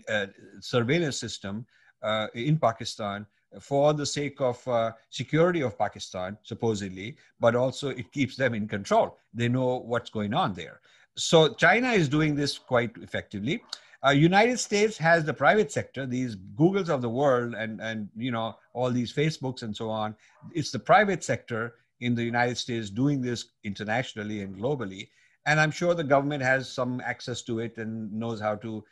uh, 0.08 0.26
surveillance 0.60 1.18
system 1.18 1.66
uh, 2.02 2.28
in 2.34 2.58
Pakistan 2.58 3.26
for 3.60 3.94
the 3.94 4.04
sake 4.04 4.40
of 4.40 4.66
uh, 4.68 4.92
security 5.10 5.62
of 5.62 5.78
Pakistan, 5.78 6.36
supposedly, 6.42 7.16
but 7.40 7.54
also 7.54 7.88
it 7.88 8.12
keeps 8.12 8.36
them 8.36 8.54
in 8.54 8.68
control. 8.68 9.18
They 9.32 9.48
know 9.48 9.78
what's 9.78 10.10
going 10.10 10.34
on 10.34 10.52
there. 10.54 10.80
So 11.16 11.54
China 11.54 11.90
is 11.90 12.08
doing 12.08 12.34
this 12.36 12.58
quite 12.58 12.92
effectively. 12.98 13.62
Uh, 14.06 14.10
United 14.10 14.58
States 14.58 14.96
has 14.96 15.24
the 15.24 15.34
private 15.34 15.72
sector, 15.72 16.06
these 16.06 16.36
Googles 16.36 16.88
of 16.88 17.02
the 17.02 17.10
world, 17.10 17.54
and 17.54 17.80
and 17.80 18.08
you 18.16 18.30
know 18.30 18.56
all 18.72 18.90
these 18.90 19.12
Facebooks 19.12 19.62
and 19.62 19.74
so 19.74 19.90
on. 19.90 20.14
It's 20.52 20.70
the 20.70 20.78
private 20.78 21.24
sector 21.24 21.74
in 22.00 22.14
the 22.14 22.22
United 22.22 22.56
States 22.58 22.90
doing 22.90 23.20
this 23.20 23.46
internationally 23.64 24.42
and 24.42 24.56
globally, 24.56 25.08
and 25.46 25.58
I'm 25.58 25.72
sure 25.72 25.94
the 25.94 26.04
government 26.04 26.42
has 26.44 26.70
some 26.70 27.00
access 27.00 27.42
to 27.42 27.58
it 27.58 27.76
and 27.78 28.12
knows 28.12 28.40
how 28.40 28.54
to 28.56 28.84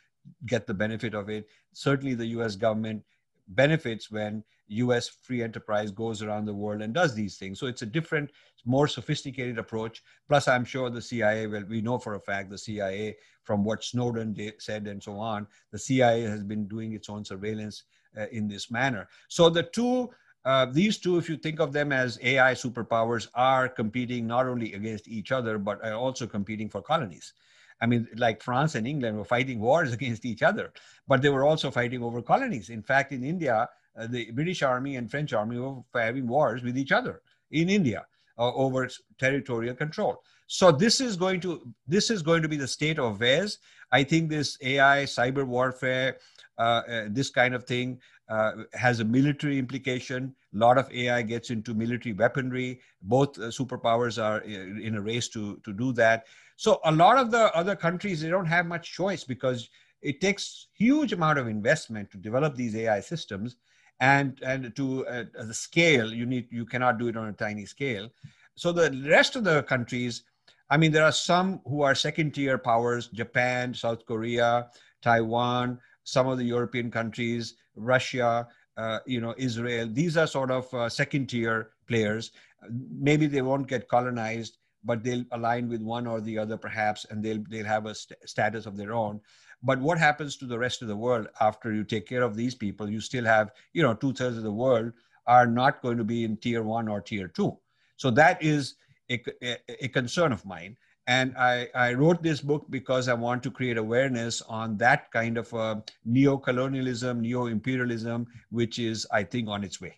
get 0.45 0.67
the 0.67 0.73
benefit 0.73 1.13
of 1.13 1.29
it. 1.29 1.47
Certainly, 1.71 2.15
the 2.15 2.33
U.S. 2.37 2.57
government 2.57 3.03
benefits 3.47 4.11
when 4.11 4.43
US 4.67 5.07
free 5.07 5.41
enterprise 5.41 5.91
goes 5.91 6.21
around 6.21 6.45
the 6.45 6.53
world 6.53 6.81
and 6.81 6.93
does 6.93 7.15
these 7.15 7.37
things. 7.37 7.59
So 7.59 7.67
it's 7.67 7.81
a 7.81 7.85
different, 7.85 8.31
more 8.65 8.87
sophisticated 8.87 9.57
approach. 9.57 10.03
Plus, 10.27 10.47
I'm 10.47 10.65
sure 10.65 10.89
the 10.89 11.01
CIA, 11.01 11.47
well, 11.47 11.63
we 11.67 11.81
know 11.81 11.97
for 11.97 12.15
a 12.15 12.19
fact 12.19 12.49
the 12.49 12.57
CIA, 12.57 13.15
from 13.43 13.63
what 13.63 13.83
Snowden 13.83 14.35
said 14.59 14.87
and 14.87 15.01
so 15.01 15.17
on, 15.17 15.47
the 15.71 15.79
CIA 15.79 16.23
has 16.23 16.43
been 16.43 16.67
doing 16.67 16.93
its 16.93 17.09
own 17.09 17.23
surveillance 17.23 17.83
uh, 18.17 18.25
in 18.31 18.47
this 18.47 18.69
manner. 18.69 19.07
So 19.29 19.49
the 19.49 19.63
two, 19.63 20.09
uh, 20.43 20.65
these 20.65 20.97
two, 20.97 21.17
if 21.17 21.29
you 21.29 21.37
think 21.37 21.59
of 21.59 21.71
them 21.71 21.91
as 21.91 22.19
AI 22.21 22.53
superpowers, 22.53 23.27
are 23.33 23.69
competing 23.69 24.27
not 24.27 24.47
only 24.47 24.73
against 24.73 25.07
each 25.07 25.31
other, 25.31 25.57
but 25.57 25.83
are 25.83 25.93
also 25.93 26.27
competing 26.27 26.69
for 26.69 26.81
colonies. 26.81 27.33
I 27.81 27.85
mean, 27.85 28.07
like 28.15 28.41
France 28.41 28.75
and 28.75 28.87
England 28.87 29.17
were 29.17 29.25
fighting 29.25 29.59
wars 29.59 29.93
against 29.97 30.25
each 30.25 30.43
other, 30.43 30.73
but 31.07 31.21
they 31.21 31.29
were 31.29 31.43
also 31.43 31.71
fighting 31.71 32.03
over 32.03 32.21
colonies. 32.21 32.69
In 32.69 32.81
fact, 32.81 33.11
in 33.11 33.23
India, 33.23 33.69
uh, 33.97 34.07
the 34.07 34.31
British 34.31 34.61
Army 34.63 34.95
and 34.95 35.09
French 35.09 35.33
Army 35.33 35.59
were 35.59 35.81
having 35.93 36.27
wars 36.27 36.63
with 36.63 36.77
each 36.77 36.91
other 36.91 37.21
in 37.51 37.69
India 37.69 38.05
uh, 38.37 38.53
over 38.53 38.89
territorial 39.17 39.75
control. 39.75 40.21
So 40.47 40.71
this 40.71 41.01
is 41.01 41.17
going 41.17 41.41
to 41.41 41.61
this 41.87 42.09
is 42.09 42.21
going 42.21 42.41
to 42.41 42.47
be 42.47 42.57
the 42.57 42.67
state 42.67 42.99
of 42.99 43.15
affairs. 43.15 43.59
I 43.91 44.03
think 44.03 44.29
this 44.29 44.57
AI, 44.61 45.03
cyber 45.03 45.45
warfare, 45.45 46.17
uh, 46.57 46.81
uh, 46.89 47.05
this 47.09 47.29
kind 47.29 47.53
of 47.53 47.65
thing 47.65 47.99
uh, 48.29 48.51
has 48.73 48.99
a 48.99 49.05
military 49.05 49.59
implication. 49.59 50.33
A 50.53 50.57
lot 50.57 50.77
of 50.77 50.91
AI 50.91 51.21
gets 51.21 51.49
into 51.49 51.73
military 51.73 52.13
weaponry. 52.13 52.79
Both 53.01 53.37
uh, 53.37 53.43
superpowers 53.43 54.21
are 54.21 54.39
in 54.39 54.95
a 54.95 55.01
race 55.01 55.27
to 55.29 55.57
to 55.57 55.73
do 55.73 55.91
that. 55.93 56.27
So 56.57 56.79
a 56.83 56.91
lot 56.91 57.17
of 57.17 57.31
the 57.31 57.55
other 57.55 57.75
countries 57.75 58.21
they 58.21 58.29
don't 58.29 58.45
have 58.45 58.65
much 58.65 58.91
choice 58.91 59.23
because 59.23 59.69
it 60.01 60.19
takes 60.19 60.67
huge 60.73 61.13
amount 61.13 61.39
of 61.39 61.47
investment 61.47 62.11
to 62.11 62.17
develop 62.17 62.55
these 62.55 62.75
AI 62.75 62.99
systems 62.99 63.55
and 63.99 64.39
and 64.43 64.75
to 64.75 65.07
uh, 65.07 65.23
the 65.33 65.53
scale 65.53 66.13
you 66.13 66.25
need 66.25 66.47
you 66.51 66.65
cannot 66.65 66.99
do 66.99 67.07
it 67.07 67.17
on 67.17 67.29
a 67.29 67.33
tiny 67.33 67.65
scale. 67.65 68.09
So 68.55 68.71
the 68.71 68.91
rest 69.07 69.35
of 69.35 69.43
the 69.43 69.63
countries 69.63 70.23
i 70.69 70.77
mean 70.77 70.91
there 70.91 71.05
are 71.05 71.11
some 71.11 71.61
who 71.65 71.81
are 71.81 71.95
second 71.95 72.33
tier 72.33 72.57
powers 72.57 73.07
japan 73.07 73.73
south 73.73 74.05
korea 74.05 74.67
taiwan 75.01 75.79
some 76.03 76.27
of 76.27 76.37
the 76.37 76.43
european 76.43 76.91
countries 76.91 77.55
russia 77.75 78.47
uh, 78.77 78.99
you 79.05 79.19
know 79.19 79.33
israel. 79.37 79.87
These 79.91 80.17
are 80.17 80.27
sort 80.27 80.51
of 80.51 80.71
uh, 80.73 80.87
second 80.87 81.27
tier 81.27 81.71
players. 81.87 82.31
Maybe 82.69 83.25
they 83.25 83.41
won't 83.41 83.67
get 83.67 83.87
colonized 83.87 84.59
but 84.83 85.03
they'll 85.03 85.25
align 85.31 85.67
with 85.67 85.81
one 85.81 86.07
or 86.07 86.21
the 86.21 86.37
other 86.37 86.57
perhaps 86.57 87.05
and 87.09 87.23
they'll 87.23 87.43
they'll 87.49 87.65
have 87.65 87.85
a 87.85 87.95
st- 87.95 88.19
status 88.25 88.65
of 88.65 88.77
their 88.77 88.93
own 88.93 89.19
but 89.63 89.79
what 89.79 89.97
happens 89.97 90.37
to 90.37 90.45
the 90.45 90.57
rest 90.57 90.81
of 90.81 90.87
the 90.87 90.95
world 90.95 91.27
after 91.41 91.73
you 91.73 91.83
take 91.83 92.07
care 92.07 92.21
of 92.21 92.35
these 92.35 92.53
people? 92.53 92.89
You 92.89 93.01
still 93.01 93.25
have, 93.25 93.51
you 93.73 93.81
know, 93.81 93.93
two 93.93 94.13
thirds 94.13 94.37
of 94.37 94.43
the 94.43 94.51
world 94.51 94.93
are 95.25 95.47
not 95.47 95.81
going 95.81 95.97
to 95.97 96.03
be 96.03 96.23
in 96.23 96.37
tier 96.37 96.63
one 96.63 96.87
or 96.87 97.01
tier 97.01 97.27
two. 97.27 97.57
So 97.97 98.11
that 98.11 98.41
is 98.41 98.75
a, 99.09 99.21
a, 99.43 99.57
a 99.85 99.87
concern 99.87 100.31
of 100.31 100.45
mine. 100.45 100.77
And 101.07 101.35
I, 101.37 101.69
I, 101.73 101.93
wrote 101.93 102.21
this 102.21 102.41
book 102.41 102.65
because 102.69 103.07
I 103.07 103.13
want 103.13 103.41
to 103.43 103.51
create 103.51 103.77
awareness 103.77 104.41
on 104.41 104.75
that 104.77 105.09
kind 105.11 105.37
of 105.37 105.53
uh, 105.53 105.77
neo-colonialism, 106.03 107.21
neo-imperialism, 107.21 108.27
which 108.51 108.77
is, 108.77 109.07
I 109.09 109.23
think, 109.23 109.47
on 109.47 109.63
its 109.63 109.79
way. 109.79 109.97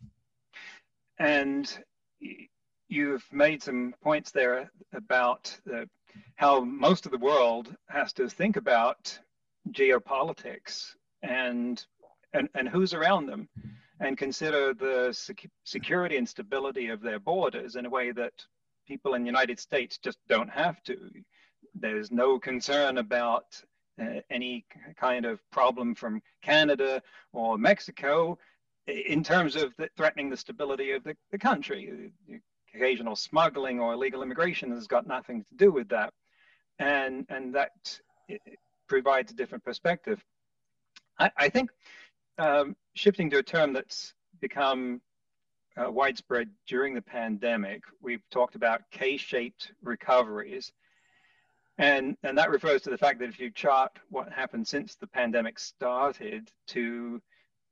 And 1.17 1.75
you've 2.89 3.25
made 3.31 3.63
some 3.63 3.93
points 4.01 4.31
there 4.31 4.71
about 4.93 5.55
uh, 5.73 5.85
how 6.35 6.61
most 6.61 7.05
of 7.05 7.11
the 7.11 7.17
world 7.17 7.73
has 7.87 8.11
to 8.13 8.27
think 8.27 8.57
about 8.57 9.17
geopolitics 9.71 10.95
and 11.21 11.85
and, 12.33 12.49
and 12.55 12.69
who's 12.69 12.93
around 12.93 13.25
them 13.25 13.49
and 13.99 14.17
consider 14.17 14.73
the 14.73 15.11
sec- 15.11 15.49
security 15.63 16.17
and 16.17 16.27
stability 16.27 16.89
of 16.89 17.01
their 17.01 17.19
borders 17.19 17.75
in 17.75 17.85
a 17.85 17.89
way 17.89 18.11
that 18.11 18.33
people 18.87 19.15
in 19.15 19.23
the 19.23 19.27
United 19.27 19.59
States 19.59 19.97
just 19.97 20.19
don't 20.27 20.49
have 20.49 20.81
to. 20.83 21.09
There's 21.73 22.11
no 22.11 22.39
concern 22.39 22.99
about 22.99 23.45
uh, 24.01 24.21
any 24.29 24.65
kind 24.95 25.25
of 25.25 25.39
problem 25.51 25.95
from 25.95 26.21
Canada 26.41 27.01
or 27.33 27.57
Mexico 27.57 28.37
in 28.87 29.23
terms 29.23 29.55
of 29.55 29.73
the, 29.77 29.89
threatening 29.97 30.29
the 30.29 30.37
stability 30.37 30.91
of 30.91 31.03
the, 31.03 31.15
the 31.31 31.37
country. 31.37 32.11
Occasional 32.73 33.15
smuggling 33.15 33.79
or 33.79 33.93
illegal 33.93 34.21
immigration 34.21 34.71
has 34.71 34.87
got 34.87 35.07
nothing 35.07 35.43
to 35.43 35.55
do 35.55 35.71
with 35.71 35.89
that. 35.89 36.13
And, 36.77 37.25
and 37.29 37.55
that 37.55 37.99
provides 38.87 39.31
a 39.31 39.35
different 39.35 39.63
perspective. 39.63 40.23
I, 41.17 41.31
I 41.37 41.49
think 41.49 41.71
um, 42.37 42.75
shifting 42.93 43.29
to 43.31 43.37
a 43.37 43.43
term 43.43 43.73
that's 43.73 44.13
become 44.39 45.01
uh, 45.77 45.91
widespread 45.91 46.49
during 46.67 46.93
the 46.93 47.01
pandemic, 47.01 47.83
we've 48.01 48.23
talked 48.31 48.55
about 48.55 48.81
K-shaped 48.91 49.71
recoveries. 49.81 50.71
And, 51.77 52.17
and 52.23 52.37
that 52.37 52.49
refers 52.49 52.81
to 52.83 52.89
the 52.89 52.97
fact 52.97 53.19
that 53.19 53.29
if 53.29 53.39
you 53.39 53.51
chart 53.51 53.91
what 54.09 54.31
happened 54.31 54.67
since 54.67 54.95
the 54.95 55.07
pandemic 55.07 55.57
started 55.59 56.49
to 56.67 57.21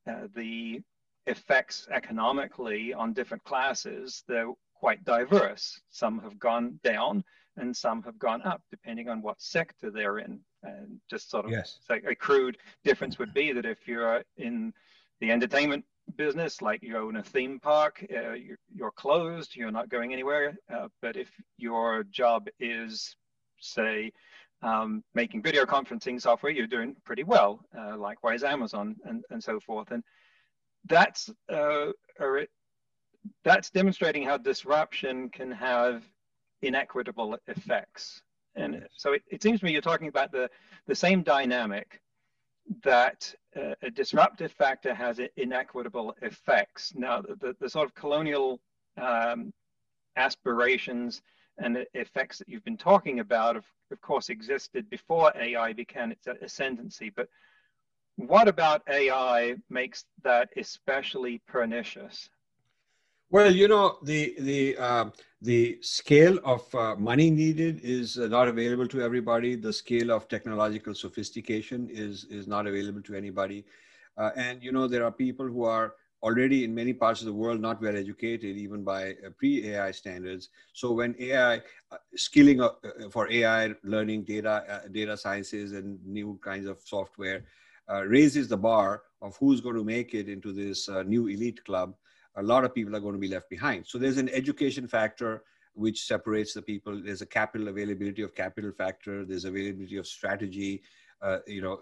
uh, 0.09 0.27
the 0.33 0.81
effects 1.25 1.87
economically 1.91 2.93
on 2.93 3.11
different 3.11 3.43
classes, 3.43 4.23
they're 4.27 4.53
quite 4.79 5.03
diverse. 5.03 5.79
Some 5.89 6.19
have 6.19 6.37
gone 6.39 6.79
down 6.83 7.23
and 7.57 7.75
some 7.75 8.03
have 8.03 8.19
gone 8.19 8.41
up, 8.43 8.61
depending 8.69 9.09
on 9.09 9.21
what 9.21 9.41
sector 9.41 9.89
they're 9.89 10.19
in. 10.19 10.39
And 10.63 10.99
just 11.09 11.29
sort 11.29 11.45
of 11.45 11.51
yes. 11.51 11.79
say 11.87 12.01
a 12.07 12.15
crude 12.15 12.57
difference 12.83 13.17
would 13.19 13.33
be 13.33 13.51
that 13.53 13.65
if 13.65 13.87
you're 13.87 14.23
in 14.37 14.73
the 15.19 15.31
entertainment 15.31 15.83
business, 16.15 16.61
like 16.61 16.81
you 16.83 16.97
own 16.97 17.17
a 17.17 17.23
theme 17.23 17.59
park, 17.59 18.05
uh, 18.15 18.33
you're, 18.33 18.59
you're, 18.73 18.91
closed, 18.91 19.55
you're 19.55 19.71
not 19.71 19.89
going 19.89 20.13
anywhere. 20.13 20.57
Uh, 20.73 20.87
but 21.01 21.15
if 21.15 21.29
your 21.57 22.03
job 22.03 22.47
is, 22.59 23.15
say, 23.59 24.11
um, 24.61 25.03
making 25.13 25.41
video 25.43 25.65
conferencing 25.65 26.21
software, 26.21 26.51
you're 26.51 26.67
doing 26.67 26.95
pretty 27.05 27.23
well. 27.23 27.65
Uh, 27.77 27.97
likewise, 27.97 28.43
Amazon 28.43 28.95
and, 29.05 29.23
and 29.29 29.43
so 29.43 29.59
forth. 29.59 29.91
And 29.91 30.03
that's 30.85 31.29
uh, 31.51 31.87
that's 33.43 33.69
demonstrating 33.69 34.23
how 34.23 34.37
disruption 34.37 35.29
can 35.29 35.51
have 35.51 36.03
inequitable 36.61 37.37
effects. 37.47 38.21
And 38.55 38.85
so 38.95 39.13
it, 39.13 39.23
it 39.29 39.43
seems 39.43 39.59
to 39.59 39.65
me 39.65 39.71
you're 39.71 39.81
talking 39.81 40.07
about 40.07 40.31
the, 40.31 40.49
the 40.87 40.95
same 40.95 41.21
dynamic 41.21 42.01
that 42.83 43.33
uh, 43.55 43.75
a 43.81 43.89
disruptive 43.89 44.51
factor 44.51 44.93
has 44.93 45.19
inequitable 45.37 46.15
effects. 46.21 46.93
Now, 46.95 47.21
the, 47.21 47.55
the 47.59 47.69
sort 47.69 47.85
of 47.85 47.95
colonial 47.95 48.59
um, 48.97 49.53
aspirations 50.15 51.21
and 51.59 51.85
effects 51.93 52.37
that 52.37 52.49
you've 52.49 52.65
been 52.65 52.77
talking 52.77 53.19
about, 53.19 53.55
of, 53.55 53.65
of 53.91 54.01
course, 54.01 54.29
existed 54.29 54.89
before 54.89 55.31
AI 55.35 55.73
began 55.73 56.11
its 56.11 56.27
ascendancy. 56.41 57.11
But 57.15 57.29
what 58.15 58.47
about 58.47 58.83
AI 58.89 59.55
makes 59.69 60.05
that 60.23 60.49
especially 60.57 61.41
pernicious? 61.47 62.29
Well, 63.29 63.53
you 63.53 63.67
know, 63.67 63.97
the 64.03 64.35
the 64.39 64.77
uh, 64.77 65.05
the 65.41 65.79
scale 65.81 66.39
of 66.45 66.73
uh, 66.73 66.95
money 66.95 67.29
needed 67.29 67.81
is 67.83 68.17
uh, 68.17 68.27
not 68.27 68.47
available 68.47 68.87
to 68.87 69.01
everybody. 69.01 69.55
The 69.55 69.73
scale 69.73 70.11
of 70.11 70.29
technological 70.29 70.95
sophistication 70.95 71.89
is 71.91 72.23
is 72.29 72.47
not 72.47 72.67
available 72.67 73.01
to 73.01 73.15
anybody. 73.15 73.65
Uh, 74.17 74.31
and 74.37 74.63
you 74.63 74.71
know, 74.71 74.87
there 74.87 75.03
are 75.03 75.11
people 75.11 75.45
who 75.45 75.65
are 75.65 75.95
already 76.23 76.63
in 76.63 76.73
many 76.73 76.93
parts 76.93 77.19
of 77.19 77.27
the 77.27 77.33
world 77.33 77.59
not 77.59 77.81
well 77.81 77.97
educated, 77.97 78.55
even 78.55 78.83
by 78.85 79.11
uh, 79.11 79.29
pre-AI 79.37 79.91
standards. 79.91 80.49
So 80.71 80.93
when 80.93 81.13
AI 81.19 81.57
uh, 81.91 81.97
skilling 82.15 82.61
for 83.11 83.29
AI 83.29 83.73
learning, 83.83 84.23
data 84.23 84.83
data 84.93 85.17
sciences, 85.17 85.73
and 85.73 85.99
new 86.05 86.39
kinds 86.41 86.65
of 86.65 86.79
software 86.79 87.43
raises 88.05 88.47
the 88.47 88.57
bar 88.57 89.01
of 89.21 89.35
who's 89.37 89.59
going 89.59 89.75
to 89.75 89.83
make 89.83 90.13
it 90.13 90.29
into 90.29 90.53
this 90.53 90.87
new 91.05 91.27
elite 91.27 91.61
club 91.65 91.93
a 92.37 92.43
lot 92.43 92.63
of 92.63 92.73
people 92.73 92.95
are 92.95 92.99
going 92.99 93.13
to 93.13 93.19
be 93.19 93.27
left 93.27 93.49
behind. 93.49 93.85
So 93.85 93.97
there's 93.97 94.17
an 94.17 94.29
education 94.29 94.87
factor 94.87 95.43
which 95.73 96.05
separates 96.05 96.53
the 96.53 96.61
people. 96.61 96.99
There's 97.03 97.21
a 97.21 97.25
capital 97.25 97.67
availability 97.67 98.21
of 98.21 98.33
capital 98.33 98.71
factor. 98.71 99.25
There's 99.25 99.45
availability 99.45 99.97
of 99.97 100.07
strategy, 100.07 100.81
uh, 101.21 101.39
you 101.45 101.61
know, 101.61 101.79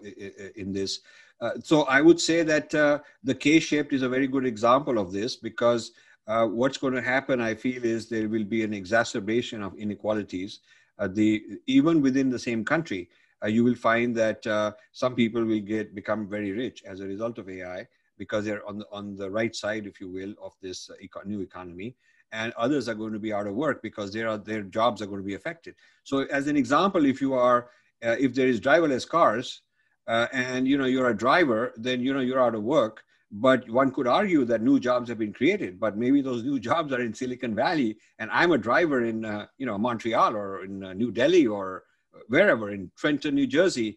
in 0.56 0.72
this. 0.72 1.00
Uh, 1.40 1.52
so 1.62 1.82
I 1.84 2.00
would 2.00 2.20
say 2.20 2.42
that 2.42 2.74
uh, 2.74 2.98
the 3.24 3.34
K-shaped 3.34 3.92
is 3.92 4.02
a 4.02 4.08
very 4.08 4.26
good 4.26 4.46
example 4.46 4.98
of 4.98 5.12
this 5.12 5.36
because 5.36 5.92
uh, 6.26 6.46
what's 6.46 6.78
going 6.78 6.94
to 6.94 7.02
happen, 7.02 7.40
I 7.40 7.54
feel, 7.54 7.84
is 7.84 8.08
there 8.08 8.28
will 8.28 8.44
be 8.44 8.64
an 8.64 8.74
exacerbation 8.74 9.62
of 9.62 9.74
inequalities. 9.76 10.60
Uh, 10.98 11.08
the 11.08 11.44
even 11.66 12.00
within 12.00 12.30
the 12.30 12.38
same 12.38 12.64
country, 12.64 13.08
uh, 13.44 13.48
you 13.48 13.62
will 13.62 13.74
find 13.74 14.16
that 14.16 14.74
some 14.92 15.14
people 15.14 15.44
will 15.44 15.60
get 15.60 15.94
become 15.94 16.26
very 16.26 16.52
rich 16.52 16.82
as 16.86 17.00
a 17.00 17.06
result 17.06 17.38
of 17.38 17.48
AI, 17.48 17.86
because 18.18 18.44
they're 18.44 18.66
on 18.66 18.78
the, 18.78 18.86
on 18.92 19.16
the 19.16 19.30
right 19.30 19.54
side, 19.54 19.86
if 19.86 20.00
you 20.00 20.08
will, 20.08 20.34
of 20.42 20.52
this 20.60 20.90
uh, 20.90 20.94
eco- 21.00 21.22
new 21.24 21.40
economy. 21.40 21.96
And 22.32 22.52
others 22.54 22.88
are 22.88 22.94
going 22.94 23.12
to 23.12 23.18
be 23.18 23.32
out 23.32 23.46
of 23.46 23.54
work 23.54 23.82
because 23.82 24.12
their, 24.12 24.36
their 24.36 24.62
jobs 24.62 25.00
are 25.00 25.06
going 25.06 25.20
to 25.20 25.26
be 25.26 25.34
affected. 25.34 25.74
So 26.04 26.20
as 26.24 26.48
an 26.48 26.56
example, 26.56 27.06
if 27.06 27.20
you 27.20 27.34
are, 27.34 27.70
uh, 28.04 28.16
if 28.18 28.34
there 28.34 28.48
is 28.48 28.60
driverless 28.60 29.08
cars 29.08 29.62
uh, 30.06 30.26
and, 30.32 30.66
you 30.66 30.76
know, 30.76 30.86
you're 30.86 31.10
a 31.10 31.16
driver, 31.16 31.72
then, 31.76 32.00
you 32.00 32.12
know, 32.12 32.20
you're 32.20 32.42
out 32.42 32.54
of 32.54 32.62
work. 32.62 33.02
But 33.30 33.68
one 33.70 33.90
could 33.90 34.06
argue 34.06 34.44
that 34.44 34.62
new 34.62 34.78
jobs 34.78 35.08
have 35.08 35.18
been 35.18 35.32
created, 35.32 35.80
but 35.80 35.96
maybe 35.96 36.20
those 36.20 36.42
new 36.42 36.58
jobs 36.68 36.92
are 36.92 37.00
in 37.00 37.14
Silicon 37.14 37.54
Valley, 37.54 37.96
and 38.18 38.30
I'm 38.32 38.52
a 38.52 38.58
driver 38.58 39.04
in, 39.04 39.24
uh, 39.24 39.46
you 39.58 39.66
know, 39.66 39.78
Montreal 39.78 40.36
or 40.36 40.64
in 40.64 40.84
uh, 40.84 40.92
New 40.92 41.10
Delhi 41.10 41.46
or 41.46 41.84
wherever 42.28 42.70
in 42.70 42.90
Trenton, 42.96 43.34
New 43.34 43.46
Jersey 43.46 43.96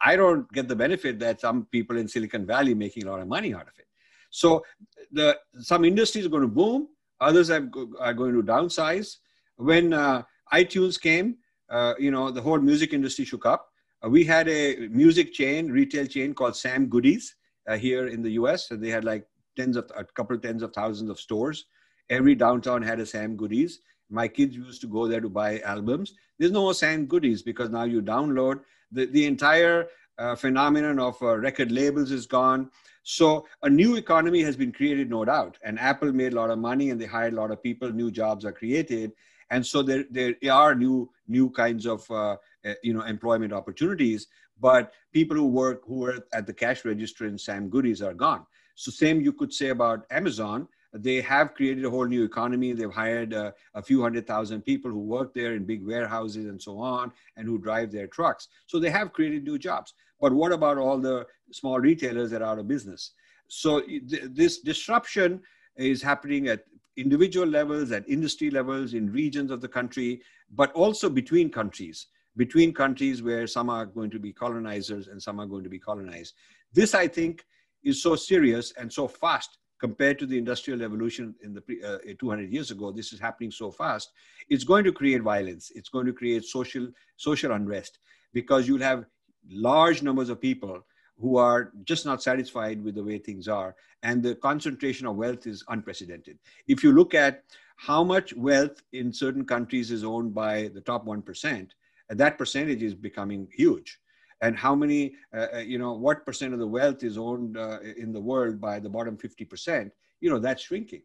I 0.00 0.16
don't 0.16 0.50
get 0.52 0.68
the 0.68 0.76
benefit 0.76 1.18
that 1.20 1.40
some 1.40 1.66
people 1.66 1.96
in 1.96 2.08
Silicon 2.08 2.46
Valley 2.46 2.74
making 2.74 3.06
a 3.06 3.10
lot 3.10 3.20
of 3.20 3.28
money 3.28 3.54
out 3.54 3.62
of 3.62 3.78
it. 3.78 3.86
So 4.30 4.64
the 5.10 5.36
some 5.58 5.84
industries 5.84 6.26
are 6.26 6.28
going 6.28 6.42
to 6.42 6.48
boom, 6.48 6.88
others 7.20 7.48
have, 7.48 7.68
are 7.98 8.14
going 8.14 8.34
to 8.34 8.42
downsize. 8.42 9.16
When 9.56 9.92
uh, 9.92 10.22
iTunes 10.52 11.00
came, 11.00 11.36
uh, 11.70 11.94
you 11.98 12.10
know 12.10 12.30
the 12.30 12.40
whole 12.40 12.58
music 12.58 12.92
industry 12.92 13.24
shook 13.24 13.46
up. 13.46 13.68
Uh, 14.04 14.08
we 14.08 14.24
had 14.24 14.48
a 14.48 14.88
music 14.88 15.32
chain, 15.32 15.70
retail 15.70 16.06
chain 16.06 16.34
called 16.34 16.56
Sam 16.56 16.86
Goodies 16.86 17.34
uh, 17.68 17.76
here 17.76 18.08
in 18.08 18.22
the 18.22 18.30
U.S. 18.32 18.70
And 18.70 18.82
they 18.82 18.90
had 18.90 19.04
like 19.04 19.26
tens 19.56 19.76
of 19.76 19.90
a 19.96 20.04
couple 20.04 20.38
tens 20.38 20.62
of 20.62 20.72
thousands 20.72 21.10
of 21.10 21.18
stores. 21.18 21.64
Every 22.10 22.34
downtown 22.34 22.82
had 22.82 23.00
a 23.00 23.06
Sam 23.06 23.36
Goodies. 23.36 23.80
My 24.10 24.28
kids 24.28 24.56
used 24.56 24.80
to 24.82 24.86
go 24.86 25.06
there 25.06 25.20
to 25.20 25.28
buy 25.28 25.60
albums. 25.60 26.14
There's 26.38 26.52
no 26.52 26.72
Sam 26.72 27.06
Goodies 27.06 27.42
because 27.42 27.68
now 27.70 27.84
you 27.84 28.00
download 28.00 28.60
the, 28.92 29.06
the 29.06 29.26
entire 29.26 29.88
uh, 30.18 30.34
phenomenon 30.34 30.98
of 30.98 31.20
uh, 31.22 31.36
record 31.36 31.70
labels 31.70 32.10
is 32.10 32.26
gone. 32.26 32.70
So 33.02 33.46
a 33.62 33.70
new 33.70 33.96
economy 33.96 34.42
has 34.42 34.56
been 34.56 34.72
created, 34.72 35.08
no 35.08 35.24
doubt. 35.24 35.56
And 35.64 35.78
Apple 35.78 36.12
made 36.12 36.32
a 36.32 36.36
lot 36.36 36.50
of 36.50 36.58
money 36.58 36.90
and 36.90 37.00
they 37.00 37.06
hired 37.06 37.32
a 37.32 37.36
lot 37.36 37.50
of 37.50 37.62
people. 37.62 37.90
New 37.90 38.10
jobs 38.10 38.44
are 38.44 38.52
created, 38.52 39.12
and 39.50 39.64
so 39.64 39.82
there 39.82 40.04
there 40.10 40.34
are 40.52 40.74
new 40.74 41.10
new 41.26 41.48
kinds 41.50 41.86
of 41.86 42.10
uh, 42.10 42.36
uh 42.66 42.74
you 42.82 42.92
know 42.92 43.02
employment 43.02 43.52
opportunities. 43.52 44.26
But 44.60 44.92
people 45.12 45.36
who 45.36 45.46
work 45.46 45.82
who 45.86 46.00
were 46.00 46.18
at 46.34 46.46
the 46.46 46.52
cash 46.52 46.84
register 46.84 47.26
in 47.26 47.38
Sam 47.38 47.70
Goodies 47.70 48.02
are 48.02 48.14
gone. 48.14 48.44
So 48.74 48.90
same 48.90 49.20
you 49.22 49.32
could 49.32 49.52
say 49.54 49.68
about 49.70 50.04
Amazon 50.10 50.68
they 50.92 51.20
have 51.20 51.54
created 51.54 51.84
a 51.84 51.90
whole 51.90 52.06
new 52.06 52.24
economy. 52.24 52.72
They've 52.72 52.90
hired 52.90 53.34
uh, 53.34 53.52
a 53.74 53.82
few 53.82 54.00
hundred 54.02 54.26
thousand 54.26 54.62
people 54.62 54.90
who 54.90 55.00
work 55.00 55.34
there 55.34 55.54
in 55.54 55.64
big 55.64 55.84
warehouses 55.84 56.46
and 56.46 56.60
so 56.60 56.78
on, 56.78 57.12
and 57.36 57.46
who 57.46 57.58
drive 57.58 57.92
their 57.92 58.06
trucks. 58.06 58.48
So 58.66 58.78
they 58.78 58.90
have 58.90 59.12
created 59.12 59.44
new 59.44 59.58
jobs. 59.58 59.94
But 60.20 60.32
what 60.32 60.52
about 60.52 60.78
all 60.78 60.98
the 60.98 61.26
small 61.52 61.78
retailers 61.78 62.30
that 62.30 62.42
are 62.42 62.52
out 62.52 62.58
of 62.58 62.68
business? 62.68 63.12
So 63.48 63.80
th 63.80 64.22
this 64.40 64.60
disruption 64.60 65.40
is 65.76 66.02
happening 66.02 66.48
at 66.48 66.64
individual 66.96 67.46
levels, 67.46 67.92
at 67.92 68.08
industry 68.08 68.50
levels, 68.50 68.94
in 68.94 69.12
regions 69.12 69.50
of 69.50 69.60
the 69.60 69.68
country, 69.68 70.20
but 70.50 70.72
also 70.72 71.08
between 71.08 71.48
countries, 71.50 72.08
between 72.36 72.74
countries 72.74 73.22
where 73.22 73.46
some 73.46 73.70
are 73.70 73.86
going 73.86 74.10
to 74.10 74.18
be 74.18 74.32
colonizers 74.32 75.06
and 75.08 75.22
some 75.22 75.38
are 75.40 75.46
going 75.46 75.62
to 75.62 75.70
be 75.70 75.78
colonized. 75.78 76.34
This, 76.72 76.94
I 76.94 77.06
think, 77.06 77.44
is 77.84 78.02
so 78.02 78.16
serious 78.16 78.72
and 78.78 78.92
so 78.92 79.06
fast 79.06 79.58
compared 79.80 80.18
to 80.18 80.26
the 80.26 80.36
industrial 80.36 80.80
revolution 80.80 81.34
in 81.42 81.54
the 81.54 81.62
uh, 81.84 82.12
200 82.18 82.52
years 82.52 82.70
ago 82.70 82.90
this 82.90 83.12
is 83.12 83.20
happening 83.20 83.50
so 83.50 83.70
fast 83.70 84.12
it's 84.48 84.64
going 84.64 84.84
to 84.84 84.92
create 84.92 85.22
violence. 85.22 85.70
It's 85.74 85.88
going 85.88 86.06
to 86.06 86.12
create 86.12 86.44
social 86.44 86.88
social 87.16 87.52
unrest 87.52 87.98
because 88.32 88.66
you'll 88.66 88.82
have 88.82 89.04
large 89.48 90.02
numbers 90.02 90.28
of 90.28 90.40
people 90.40 90.84
who 91.20 91.36
are 91.36 91.72
just 91.84 92.06
not 92.06 92.22
satisfied 92.22 92.82
with 92.82 92.94
the 92.94 93.02
way 93.02 93.18
things 93.18 93.48
are 93.48 93.74
and 94.02 94.22
the 94.22 94.36
concentration 94.36 95.06
of 95.06 95.16
wealth 95.16 95.46
is 95.46 95.64
unprecedented. 95.68 96.38
If 96.68 96.84
you 96.84 96.92
look 96.92 97.14
at 97.14 97.42
how 97.76 98.04
much 98.04 98.34
wealth 98.34 98.82
in 98.92 99.12
certain 99.12 99.44
countries 99.44 99.90
is 99.90 100.04
owned 100.04 100.34
by 100.34 100.68
the 100.68 100.80
top 100.80 101.06
1% 101.06 101.68
that 102.10 102.38
percentage 102.38 102.82
is 102.82 102.94
becoming 102.94 103.46
huge 103.52 104.00
and 104.40 104.56
how 104.56 104.74
many, 104.74 105.14
uh, 105.34 105.46
uh, 105.54 105.58
you 105.58 105.78
know, 105.78 105.92
what 105.92 106.24
percent 106.24 106.52
of 106.52 106.58
the 106.58 106.66
wealth 106.66 107.02
is 107.02 107.18
owned 107.18 107.56
uh, 107.56 107.78
in 107.96 108.12
the 108.12 108.20
world 108.20 108.60
by 108.60 108.78
the 108.78 108.88
bottom 108.88 109.16
50%, 109.16 109.90
you 110.20 110.30
know, 110.30 110.38
that's 110.38 110.62
shrinking. 110.62 111.02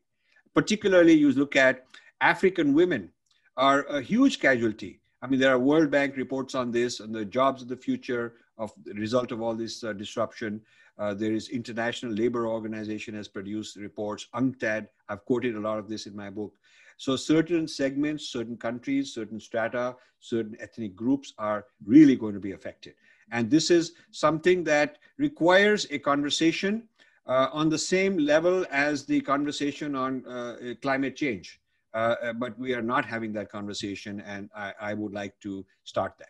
Particularly, 0.54 1.14
you 1.14 1.32
look 1.32 1.56
at 1.56 1.86
African 2.22 2.74
women 2.74 3.10
are 3.58 3.84
a 3.84 4.02
huge 4.02 4.40
casualty. 4.40 5.00
I 5.22 5.28
mean, 5.28 5.40
there 5.40 5.54
are 5.54 5.60
World 5.60 5.90
Bank 5.90 6.18
reports 6.18 6.54
on 6.54 6.72
this 6.72 7.00
and 7.00 7.14
the 7.14 7.26
jobs 7.26 7.62
of 7.62 7.68
the 7.68 7.78
future 7.78 8.34
of 8.58 8.72
the 8.86 8.94
result 8.94 9.32
of 9.32 9.42
all 9.42 9.56
this 9.56 9.84
uh, 9.84 9.94
disruption. 9.94 10.62
Uh, 11.00 11.14
there 11.14 11.34
is 11.34 11.50
International 11.50 12.12
Labor 12.12 12.48
Organization 12.48 13.16
has 13.16 13.28
produced 13.28 13.78
reports. 13.78 14.28
UNCTAD, 14.36 14.88
I've 15.10 15.26
quoted 15.26 15.56
a 15.56 15.60
lot 15.60 15.80
of 15.80 15.90
this 15.90 16.06
in 16.06 16.16
my 16.16 16.30
book. 16.30 16.54
So 16.98 17.16
certain 17.16 17.68
segments, 17.68 18.30
certain 18.30 18.58
countries, 18.58 19.14
certain 19.14 19.40
strata, 19.40 19.96
certain 20.20 20.56
ethnic 20.60 20.96
groups 20.96 21.34
are 21.38 21.66
really 21.86 22.16
going 22.16 22.34
to 22.34 22.40
be 22.40 22.52
affected. 22.52 22.94
And 23.32 23.50
this 23.50 23.72
is 23.72 23.94
something 24.12 24.64
that 24.66 24.98
requires 25.18 25.88
a 25.92 26.00
conversation 26.00 26.84
uh, 27.26 27.50
on 27.54 27.70
the 27.70 27.78
same 27.78 28.18
level 28.18 28.66
as 28.72 29.06
the 29.06 29.22
conversation 29.22 29.96
on 29.96 30.26
uh, 30.26 30.74
climate 30.82 31.16
change. 31.16 31.60
Uh, 31.94 32.16
uh, 32.24 32.34
but 32.34 32.58
we 32.58 32.74
are 32.74 32.82
not 32.82 33.06
having 33.06 33.32
that 33.32 33.50
conversation, 33.52 34.20
and 34.22 34.50
I, 34.56 34.74
I, 34.82 34.94
would 34.96 35.14
like 35.14 35.40
to 35.42 35.64
start 35.84 36.14
that. 36.18 36.30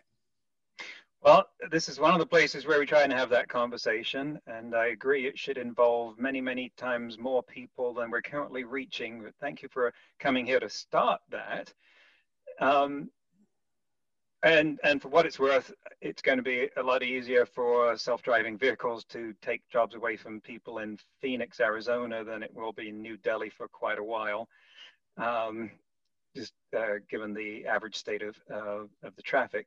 Well, 1.22 1.48
this 1.70 1.88
is 1.88 1.98
one 1.98 2.12
of 2.12 2.18
the 2.18 2.26
places 2.26 2.66
where 2.66 2.78
we 2.78 2.84
try 2.84 3.02
and 3.02 3.12
have 3.14 3.30
that 3.30 3.48
conversation, 3.48 4.38
and 4.46 4.74
I 4.74 4.88
agree 4.88 5.26
it 5.26 5.38
should 5.38 5.56
involve 5.56 6.18
many, 6.18 6.42
many 6.42 6.70
times 6.76 7.18
more 7.18 7.42
people 7.42 7.94
than 7.94 8.10
we're 8.10 8.20
currently 8.20 8.64
reaching. 8.64 9.24
Thank 9.40 9.62
you 9.62 9.70
for 9.70 9.94
coming 10.18 10.44
here 10.44 10.60
to 10.60 10.68
start 10.68 11.22
that. 11.30 11.72
Um, 12.60 13.08
and 14.44 14.78
and 14.84 15.00
for 15.00 15.08
what 15.08 15.26
it's 15.26 15.38
worth, 15.38 15.72
it's 16.00 16.22
going 16.22 16.38
to 16.38 16.44
be 16.44 16.68
a 16.76 16.82
lot 16.82 17.02
easier 17.02 17.46
for 17.46 17.96
self-driving 17.96 18.58
vehicles 18.58 19.04
to 19.06 19.34
take 19.40 19.62
jobs 19.70 19.94
away 19.94 20.16
from 20.16 20.40
people 20.40 20.78
in 20.78 20.98
Phoenix, 21.20 21.60
Arizona, 21.60 22.22
than 22.22 22.42
it 22.42 22.54
will 22.54 22.72
be 22.72 22.90
in 22.90 23.00
New 23.00 23.16
Delhi 23.16 23.48
for 23.48 23.66
quite 23.68 23.98
a 23.98 24.04
while. 24.04 24.48
Um, 25.16 25.70
just 26.36 26.52
uh, 26.76 26.98
given 27.08 27.32
the 27.32 27.66
average 27.66 27.96
state 27.96 28.22
of, 28.22 28.36
uh, 28.52 28.84
of 29.06 29.16
the 29.16 29.22
traffic. 29.22 29.66